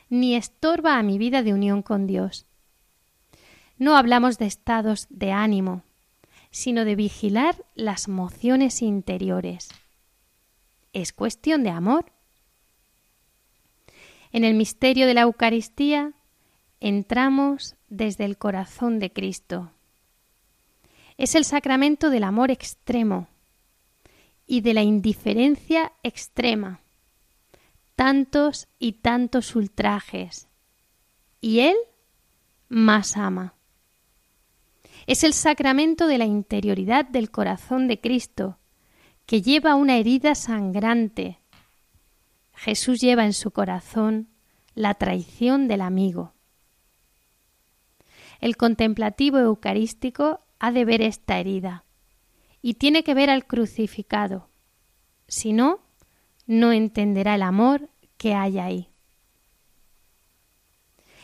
ni 0.09 0.35
estorba 0.35 0.99
a 0.99 1.03
mi 1.03 1.19
vida 1.19 1.43
de 1.43 1.55
unión 1.55 1.83
con 1.83 2.07
Dios. 2.07 2.47
No 3.79 3.97
hablamos 3.97 4.37
de 4.39 4.47
estados 4.47 5.07
de 5.09 5.33
ánimo, 5.33 5.83
sino 6.51 6.85
de 6.85 6.97
vigilar 6.97 7.65
las 7.75 8.09
mociones 8.09 8.83
interiores. 8.83 9.69
Es 10.93 11.13
cuestión 11.13 11.63
de 11.63 11.71
amor. 11.71 12.13
En 14.33 14.45
el 14.45 14.55
misterio 14.55 15.07
de 15.07 15.15
la 15.15 15.23
Eucaristía 15.23 16.13
entramos 16.81 17.77
desde 17.89 18.25
el 18.25 18.39
corazón 18.39 18.99
de 18.99 19.13
Cristo. 19.13 19.73
Es 21.17 21.35
el 21.35 21.45
sacramento 21.45 22.11
del 22.11 22.25
amor 22.25 22.51
extremo 22.51 23.29
y 24.47 24.61
de 24.63 24.75
la 24.75 24.83
indiferencia 24.83 25.93
extrema. 26.03 26.81
Tantos 27.97 28.69
y 28.79 28.93
tantos 28.93 29.55
ultrajes. 29.55 30.49
Y 31.41 31.61
Él 31.61 31.77
más 32.69 33.17
ama 33.17 33.55
es 35.11 35.25
el 35.25 35.33
sacramento 35.33 36.07
de 36.07 36.19
la 36.19 36.25
interioridad 36.25 37.05
del 37.05 37.33
corazón 37.33 37.89
de 37.89 38.01
Cristo, 38.01 38.59
que 39.27 39.43
lleva 39.43 39.75
una 39.75 39.97
herida 39.97 40.37
sangrante. 40.37 41.40
Jesús 42.61 43.01
lleva 43.01 43.25
en 43.25 43.33
su 43.33 43.53
corazón 43.53 44.29
la 44.75 44.93
traición 44.93 45.67
del 45.67 45.81
amigo. 45.81 46.35
El 48.39 48.59
contemplativo 48.59 49.39
eucarístico 49.39 50.41
ha 50.59 50.71
de 50.71 50.85
ver 50.85 51.01
esta 51.01 51.39
herida 51.39 51.85
y 52.61 52.75
tiene 52.75 53.03
que 53.03 53.15
ver 53.15 53.31
al 53.31 53.47
crucificado. 53.47 54.51
Si 55.27 55.55
no, 55.55 55.81
no 56.47 56.73
entenderá 56.73 57.37
el 57.37 57.45
amor 57.45 57.89
que 58.19 58.35
hay 58.35 58.59
ahí. 58.59 58.91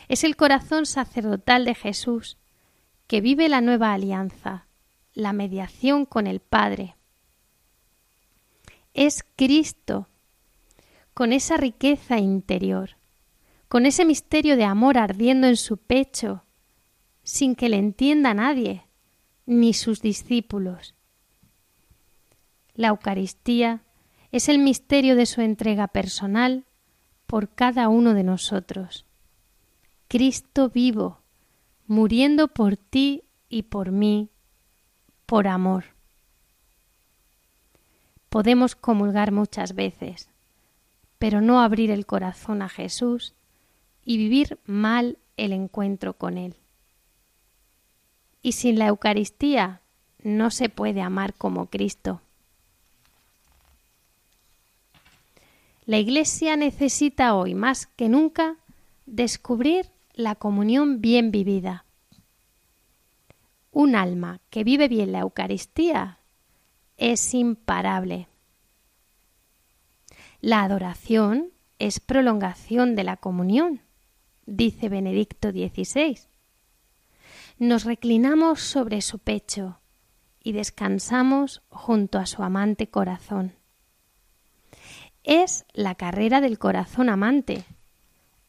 Es 0.07 0.23
el 0.23 0.35
corazón 0.35 0.87
sacerdotal 0.87 1.65
de 1.65 1.75
Jesús 1.75 2.39
que 3.05 3.21
vive 3.21 3.47
la 3.47 3.61
nueva 3.61 3.93
alianza, 3.93 4.65
la 5.13 5.33
mediación 5.33 6.07
con 6.07 6.25
el 6.25 6.39
Padre. 6.39 6.95
Es 8.95 9.23
Cristo, 9.35 10.09
con 11.17 11.33
esa 11.33 11.57
riqueza 11.57 12.19
interior, 12.19 12.91
con 13.69 13.87
ese 13.87 14.05
misterio 14.05 14.55
de 14.55 14.65
amor 14.65 14.99
ardiendo 14.99 15.47
en 15.47 15.57
su 15.57 15.77
pecho, 15.77 16.43
sin 17.23 17.55
que 17.55 17.69
le 17.69 17.77
entienda 17.77 18.35
nadie, 18.35 18.85
ni 19.47 19.73
sus 19.73 20.03
discípulos. 20.03 20.93
La 22.75 22.89
Eucaristía 22.89 23.81
es 24.31 24.47
el 24.47 24.59
misterio 24.59 25.15
de 25.15 25.25
su 25.25 25.41
entrega 25.41 25.87
personal 25.87 26.65
por 27.25 27.49
cada 27.49 27.89
uno 27.89 28.13
de 28.13 28.21
nosotros. 28.21 29.07
Cristo 30.07 30.69
vivo, 30.69 31.23
muriendo 31.87 32.47
por 32.47 32.77
ti 32.77 33.23
y 33.49 33.63
por 33.63 33.89
mí, 33.89 34.29
por 35.25 35.47
amor. 35.47 35.85
Podemos 38.29 38.75
comulgar 38.75 39.31
muchas 39.31 39.73
veces, 39.73 40.29
pero 41.19 41.41
no 41.41 41.61
abrir 41.61 41.91
el 41.91 42.05
corazón 42.05 42.61
a 42.61 42.69
Jesús 42.69 43.33
y 44.05 44.17
vivir 44.17 44.59
mal 44.65 45.17
el 45.35 45.53
encuentro 45.53 46.13
con 46.13 46.37
Él. 46.37 46.55
Y 48.41 48.53
sin 48.53 48.79
la 48.79 48.87
Eucaristía 48.87 49.81
no 50.21 50.51
se 50.51 50.69
puede 50.69 51.01
amar 51.01 51.33
como 51.33 51.67
Cristo. 51.67 52.21
La 55.85 55.97
Iglesia 55.97 56.57
necesita 56.57 57.33
hoy 57.35 57.55
más 57.55 57.87
que 57.87 58.09
nunca 58.09 58.57
descubrir 59.05 59.89
la 60.13 60.35
comunión 60.35 60.99
bien 60.99 61.31
vivida. 61.31 61.85
Un 63.71 63.95
alma 63.95 64.41
que 64.49 64.63
vive 64.63 64.87
bien 64.87 65.11
la 65.11 65.19
Eucaristía 65.19 66.19
es 66.97 67.33
imparable. 67.33 68.27
La 70.47 70.63
adoración 70.63 71.51
es 71.77 71.99
prolongación 71.99 72.95
de 72.95 73.03
la 73.03 73.17
comunión, 73.17 73.81
dice 74.45 74.87
Benedicto 74.87 75.51
XVI. 75.51 76.19
Nos 77.59 77.83
reclinamos 77.83 78.61
sobre 78.61 79.01
su 79.01 79.19
pecho 79.19 79.81
y 80.41 80.53
descansamos 80.53 81.63
junto 81.67 82.17
a 82.17 82.25
su 82.25 82.43
amante 82.43 82.89
corazón. 82.89 83.55
Es 85.25 85.65
la 85.73 85.95
carrera 85.95 86.39
del 86.39 86.57
corazón 86.57 87.09
amante. 87.09 87.65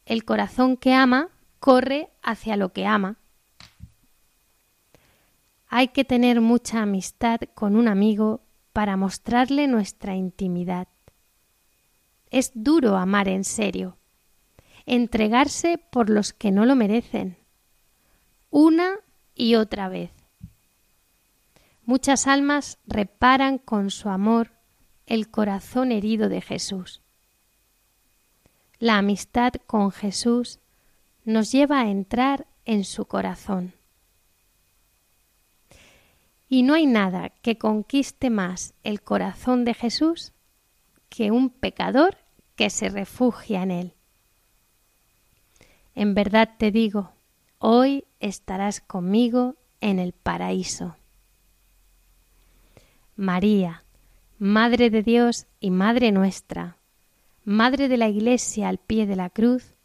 El 0.05 0.23
corazón 0.23 0.77
que 0.77 0.93
ama 0.93 1.27
corre 1.59 2.11
hacia 2.23 2.55
lo 2.55 2.71
que 2.71 2.85
ama. 2.85 3.17
Hay 5.67 5.89
que 5.89 6.05
tener 6.05 6.39
mucha 6.39 6.81
amistad 6.81 7.41
con 7.55 7.75
un 7.75 7.89
amigo 7.89 8.39
para 8.71 8.95
mostrarle 8.95 9.67
nuestra 9.67 10.15
intimidad. 10.15 10.87
Es 12.31 12.51
duro 12.53 12.95
amar 12.95 13.27
en 13.27 13.43
serio, 13.43 13.97
entregarse 14.85 15.77
por 15.77 16.09
los 16.09 16.33
que 16.33 16.51
no 16.51 16.65
lo 16.65 16.75
merecen, 16.75 17.37
una 18.49 18.97
y 19.35 19.55
otra 19.55 19.89
vez. 19.89 20.11
Muchas 21.83 22.27
almas 22.27 22.77
reparan 22.85 23.57
con 23.57 23.89
su 23.89 24.09
amor 24.09 24.51
el 25.07 25.31
corazón 25.31 25.91
herido 25.91 26.29
de 26.29 26.41
Jesús. 26.41 27.01
La 28.77 28.97
amistad 28.97 29.53
con 29.65 29.91
Jesús 29.91 30.59
nos 31.25 31.51
lleva 31.51 31.81
a 31.81 31.89
entrar 31.89 32.47
en 32.65 32.83
su 32.83 33.05
corazón. 33.05 33.73
Y 36.47 36.61
no 36.63 36.75
hay 36.75 36.85
nada 36.85 37.29
que 37.41 37.57
conquiste 37.57 38.29
más 38.29 38.73
el 38.83 39.01
corazón 39.01 39.65
de 39.65 39.73
Jesús 39.73 40.33
que 41.09 41.31
un 41.31 41.49
pecador 41.49 42.17
que 42.55 42.69
se 42.69 42.89
refugia 42.89 43.63
en 43.63 43.71
él. 43.71 43.93
En 45.95 46.13
verdad 46.13 46.49
te 46.57 46.71
digo, 46.71 47.11
hoy 47.57 48.05
estarás 48.19 48.79
conmigo 48.79 49.55
en 49.81 49.99
el 49.99 50.13
paraíso. 50.13 50.95
María, 53.15 53.83
Madre 54.37 54.89
de 54.89 55.03
Dios 55.03 55.47
y 55.59 55.71
Madre 55.71 56.13
nuestra, 56.13 56.77
Madre 57.43 57.89
de 57.89 57.97
la 57.97 58.07
Iglesia 58.07 58.69
al 58.69 58.77
pie 58.77 59.05
de 59.05 59.17
la 59.17 59.29
cruz, 59.29 59.75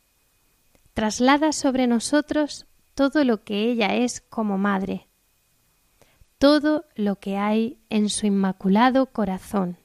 traslada 0.92 1.50
sobre 1.50 1.88
nosotros 1.88 2.66
todo 2.94 3.24
lo 3.24 3.42
que 3.42 3.70
ella 3.70 3.96
es 3.96 4.20
como 4.20 4.58
Madre, 4.58 5.08
todo 6.38 6.84
lo 6.94 7.18
que 7.18 7.36
hay 7.36 7.78
en 7.90 8.08
su 8.08 8.26
inmaculado 8.26 9.06
corazón. 9.06 9.78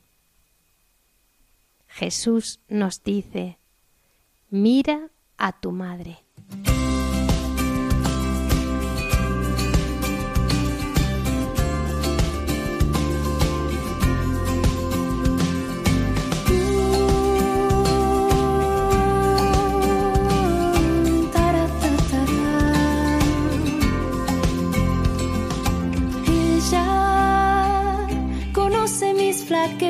Jesús 1.90 2.62
nos 2.70 3.04
dice, 3.04 3.60
mira 4.50 5.12
a 5.38 5.60
tu 5.60 5.72
madre. 5.72 6.24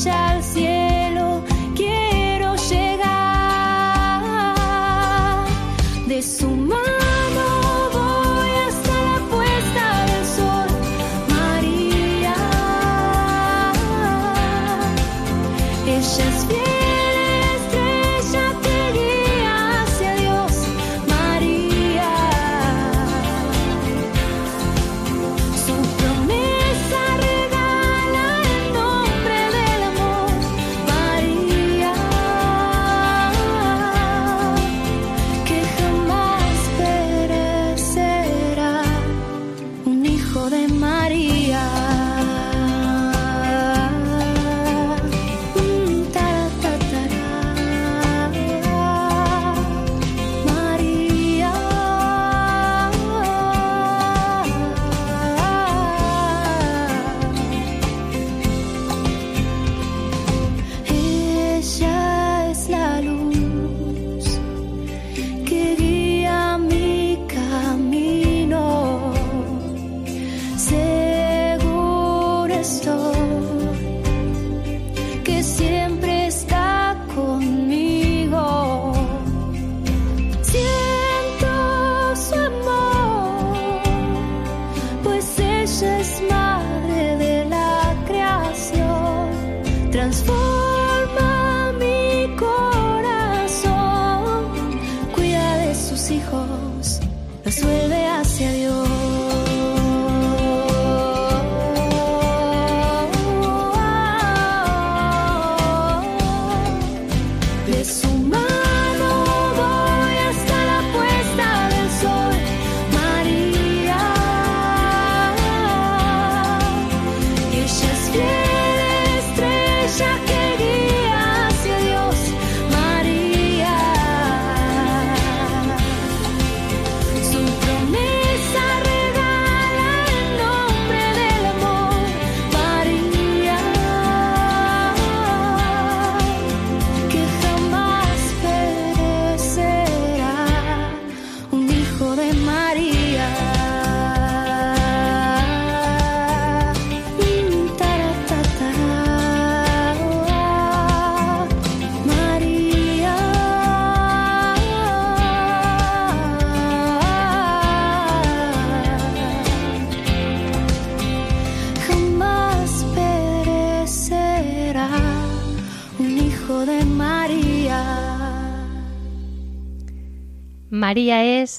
Ella 0.00 0.30
al 0.30 0.42
cielo 0.42 0.79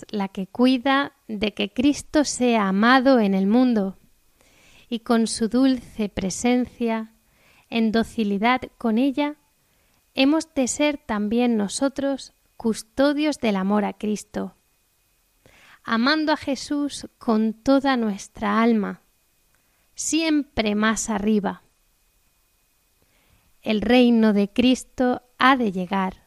la 0.10 0.28
que 0.28 0.48
cuida 0.48 1.14
de 1.28 1.54
que 1.54 1.72
Cristo 1.72 2.24
sea 2.24 2.68
amado 2.68 3.20
en 3.20 3.34
el 3.34 3.48
mundo 3.48 3.98
y 4.90 5.00
con 5.00 5.28
su 5.28 5.48
dulce 5.48 6.10
presencia, 6.10 7.14
en 7.70 7.92
docilidad 7.92 8.62
con 8.78 8.98
ella, 8.98 9.38
hemos 10.14 10.54
de 10.54 10.68
ser 10.68 10.98
también 10.98 11.56
nosotros 11.56 12.34
custodios 12.58 13.40
del 13.40 13.56
amor 13.56 13.86
a 13.86 13.94
Cristo, 13.94 14.56
amando 15.84 16.34
a 16.34 16.38
Jesús 16.38 17.08
con 17.18 17.54
toda 17.54 17.98
nuestra 17.98 18.62
alma, 18.62 19.02
siempre 19.96 20.76
más 20.76 21.10
arriba. 21.10 21.64
El 23.62 23.82
reino 23.82 24.34
de 24.34 24.52
Cristo 24.52 25.22
ha 25.38 25.56
de 25.56 25.72
llegar 25.72 26.21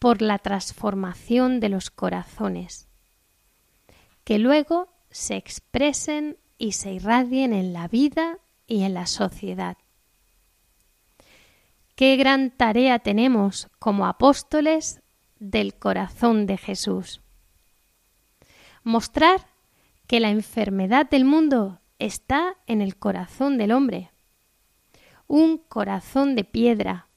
por 0.00 0.22
la 0.22 0.38
transformación 0.38 1.60
de 1.60 1.68
los 1.68 1.90
corazones, 1.90 2.88
que 4.24 4.38
luego 4.38 4.88
se 5.10 5.36
expresen 5.36 6.38
y 6.58 6.72
se 6.72 6.92
irradien 6.92 7.52
en 7.52 7.72
la 7.74 7.86
vida 7.86 8.38
y 8.66 8.82
en 8.82 8.94
la 8.94 9.06
sociedad. 9.06 9.76
Qué 11.96 12.16
gran 12.16 12.50
tarea 12.50 12.98
tenemos 12.98 13.68
como 13.78 14.06
apóstoles 14.06 15.02
del 15.38 15.74
corazón 15.74 16.46
de 16.46 16.56
Jesús. 16.56 17.20
Mostrar 18.82 19.46
que 20.06 20.18
la 20.18 20.30
enfermedad 20.30 21.10
del 21.10 21.26
mundo 21.26 21.78
está 21.98 22.56
en 22.66 22.80
el 22.80 22.96
corazón 22.96 23.58
del 23.58 23.72
hombre. 23.72 24.10
Un 25.26 25.58
corazón 25.58 26.36
de 26.36 26.44
piedra, 26.44 27.08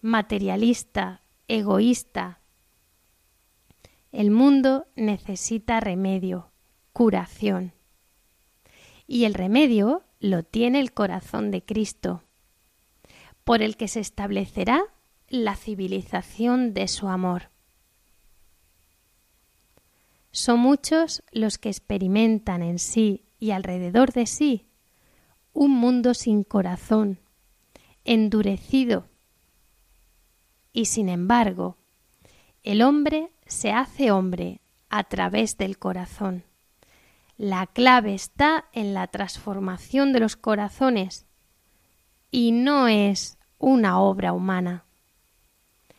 materialista, 0.00 1.23
egoísta. 1.48 2.40
El 4.12 4.30
mundo 4.30 4.86
necesita 4.96 5.80
remedio, 5.80 6.52
curación. 6.92 7.72
Y 9.06 9.24
el 9.24 9.34
remedio 9.34 10.04
lo 10.20 10.42
tiene 10.42 10.80
el 10.80 10.92
corazón 10.92 11.50
de 11.50 11.64
Cristo, 11.64 12.22
por 13.44 13.62
el 13.62 13.76
que 13.76 13.88
se 13.88 14.00
establecerá 14.00 14.82
la 15.28 15.56
civilización 15.56 16.74
de 16.74 16.88
su 16.88 17.08
amor. 17.08 17.50
Son 20.30 20.58
muchos 20.58 21.22
los 21.30 21.58
que 21.58 21.68
experimentan 21.68 22.62
en 22.62 22.78
sí 22.78 23.24
y 23.38 23.50
alrededor 23.50 24.12
de 24.12 24.26
sí 24.26 24.66
un 25.54 25.70
mundo 25.70 26.14
sin 26.14 26.42
corazón, 26.42 27.20
endurecido. 28.04 29.08
Y 30.74 30.86
sin 30.86 31.08
embargo, 31.08 31.78
el 32.64 32.82
hombre 32.82 33.30
se 33.46 33.70
hace 33.70 34.10
hombre 34.10 34.60
a 34.90 35.04
través 35.04 35.56
del 35.56 35.78
corazón. 35.78 36.42
La 37.36 37.66
clave 37.66 38.12
está 38.12 38.66
en 38.72 38.92
la 38.92 39.06
transformación 39.06 40.12
de 40.12 40.18
los 40.18 40.36
corazones 40.36 41.26
y 42.32 42.50
no 42.50 42.88
es 42.88 43.38
una 43.58 44.00
obra 44.00 44.32
humana, 44.32 44.84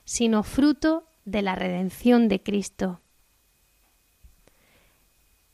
sino 0.03 0.43
fruto 0.43 1.07
de 1.23 1.41
la 1.41 1.55
redención 1.55 2.27
de 2.27 2.43
Cristo. 2.43 2.99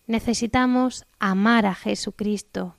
Necesitamos 0.07 1.05
amar 1.19 1.67
a 1.67 1.75
Jesucristo 1.75 2.75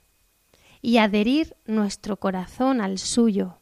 y 0.81 0.99
adherir 0.99 1.57
nuestro 1.67 2.19
corazón 2.19 2.81
al 2.81 2.99
suyo. 2.99 3.62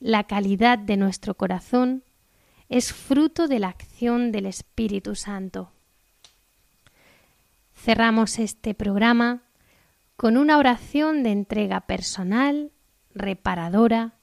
La 0.00 0.24
calidad 0.24 0.78
de 0.78 0.96
nuestro 0.96 1.34
corazón 1.34 2.04
es 2.70 2.90
fruto 2.90 3.48
de 3.48 3.58
la 3.58 3.68
acción 3.68 4.32
del 4.32 4.46
Espíritu 4.46 5.14
Santo. 5.14 5.72
Cerramos 7.74 8.38
este 8.38 8.72
programa 8.72 9.42
con 10.16 10.38
una 10.38 10.56
oración 10.56 11.22
de 11.22 11.32
entrega 11.32 11.82
personal, 11.82 12.72
reparadora, 13.14 14.14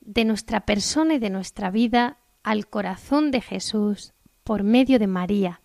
de 0.00 0.24
nuestra 0.24 0.60
persona 0.60 1.14
y 1.14 1.18
de 1.18 1.30
nuestra 1.30 1.72
vida 1.72 2.18
al 2.44 2.68
corazón 2.68 3.32
de 3.32 3.40
Jesús 3.40 4.12
por 4.44 4.62
medio 4.62 5.00
de 5.00 5.08
María, 5.08 5.60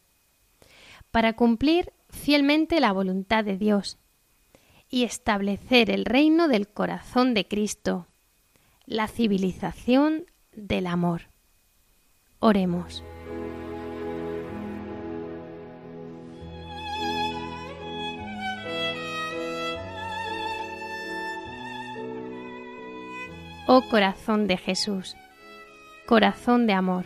para 1.12 1.34
cumplir 1.34 1.94
fielmente 2.10 2.80
la 2.80 2.94
voluntad 2.94 3.44
de 3.44 3.60
Dios 3.60 4.00
y 4.90 5.04
establecer 5.04 5.92
el 5.92 6.06
reino 6.06 6.48
del 6.48 6.68
corazón 6.68 7.36
de 7.36 7.48
Cristo, 7.48 8.08
la 8.92 9.08
civilización 9.08 10.26
del 10.54 10.86
amor. 10.86 11.30
Oremos. 12.40 13.06
Oh 23.66 23.82
corazón 23.90 24.48
de 24.48 24.58
Jesús, 24.58 25.16
corazón 26.06 26.68
de 26.68 26.74
amor, 26.74 27.06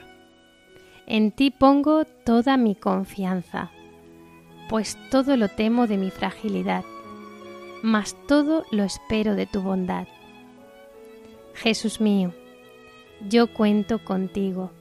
en 1.06 1.32
ti 1.32 1.52
pongo 1.52 2.04
toda 2.04 2.58
mi 2.58 2.74
confianza, 2.74 3.70
pues 4.70 4.98
todo 5.12 5.38
lo 5.38 5.50
temo 5.50 5.86
de 5.86 5.98
mi 5.98 6.10
fragilidad, 6.10 6.84
mas 7.84 8.18
todo 8.28 8.66
lo 8.72 8.84
espero 8.84 9.36
de 9.36 9.46
tu 9.46 9.62
bondad. 9.62 10.08
Jesús 11.56 12.01
mío, 12.01 12.34
yo 13.30 13.47
cuento 13.47 14.03
contigo, 14.03 14.72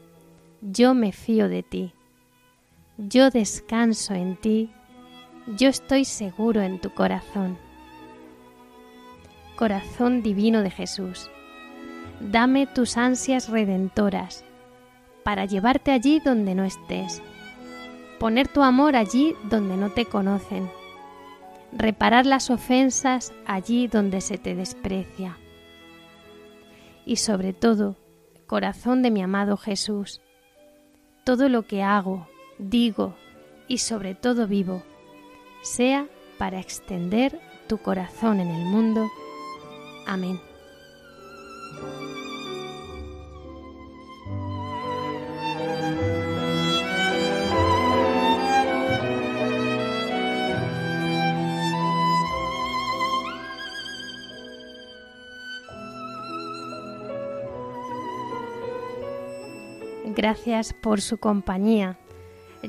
yo 0.60 0.92
me 0.92 1.12
fío 1.12 1.48
de 1.48 1.62
ti, 1.62 1.92
yo 2.98 3.30
descanso 3.30 4.12
en 4.14 4.36
ti, 4.36 4.70
yo 5.46 5.68
estoy 5.68 6.04
seguro 6.04 6.62
en 6.62 6.80
tu 6.80 6.90
corazón. 6.90 7.56
Corazón 9.54 10.22
divino 10.22 10.62
de 10.62 10.70
Jesús, 10.70 11.30
dame 12.18 12.66
tus 12.66 12.96
ansias 12.96 13.48
redentoras, 13.48 14.44
para 15.22 15.44
llevarte 15.44 15.92
allí 15.92 16.18
donde 16.18 16.56
no 16.56 16.64
estés, 16.64 17.22
poner 18.18 18.48
tu 18.48 18.62
amor 18.62 18.96
allí 18.96 19.36
donde 19.48 19.76
no 19.76 19.90
te 19.90 20.06
conocen, 20.06 20.68
reparar 21.72 22.26
las 22.26 22.50
ofensas 22.50 23.32
allí 23.46 23.86
donde 23.86 24.20
se 24.20 24.38
te 24.38 24.56
desprecia. 24.56 25.38
Y 27.06 27.16
sobre 27.16 27.52
todo, 27.52 27.96
corazón 28.46 29.02
de 29.02 29.10
mi 29.10 29.22
amado 29.22 29.56
Jesús, 29.56 30.20
todo 31.24 31.48
lo 31.48 31.66
que 31.66 31.82
hago, 31.82 32.28
digo 32.58 33.14
y 33.68 33.78
sobre 33.78 34.14
todo 34.14 34.46
vivo, 34.46 34.82
sea 35.62 36.06
para 36.38 36.60
extender 36.60 37.40
tu 37.66 37.78
corazón 37.78 38.40
en 38.40 38.48
el 38.48 38.64
mundo. 38.66 39.08
Amén. 40.06 40.40
Gracias 60.16 60.72
por 60.72 61.00
su 61.00 61.18
compañía. 61.18 61.98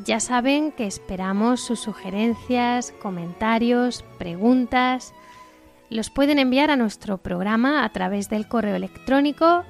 Ya 0.03 0.19
saben 0.19 0.71
que 0.71 0.87
esperamos 0.87 1.61
sus 1.61 1.79
sugerencias, 1.79 2.91
comentarios, 3.01 4.03
preguntas. 4.17 5.13
Los 5.89 6.09
pueden 6.09 6.39
enviar 6.39 6.71
a 6.71 6.75
nuestro 6.75 7.19
programa 7.19 7.85
a 7.85 7.89
través 7.89 8.29
del 8.29 8.47
correo 8.47 8.75
electrónico 8.75 9.63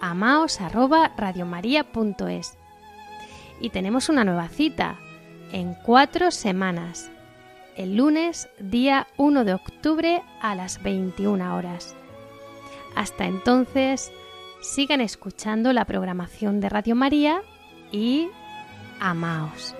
amaos@radiomaria.es. 0.00 2.58
Y 3.60 3.70
tenemos 3.70 4.10
una 4.10 4.24
nueva 4.24 4.48
cita 4.48 4.98
en 5.52 5.74
cuatro 5.74 6.30
semanas, 6.30 7.10
el 7.76 7.96
lunes 7.96 8.48
día 8.58 9.06
1 9.16 9.44
de 9.44 9.54
octubre 9.54 10.22
a 10.40 10.54
las 10.54 10.82
21 10.82 11.56
horas. 11.56 11.94
Hasta 12.94 13.24
entonces, 13.24 14.12
sigan 14.62 15.00
escuchando 15.00 15.72
la 15.72 15.84
programación 15.84 16.60
de 16.60 16.68
Radio 16.68 16.94
María 16.94 17.42
y 17.90 18.28
amaos. 19.00 19.74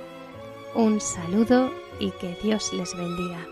Un 0.74 1.00
saludo 1.00 1.72
y 2.00 2.10
que 2.10 2.36
Dios 2.42 2.72
les 2.74 2.94
bendiga. 2.96 3.51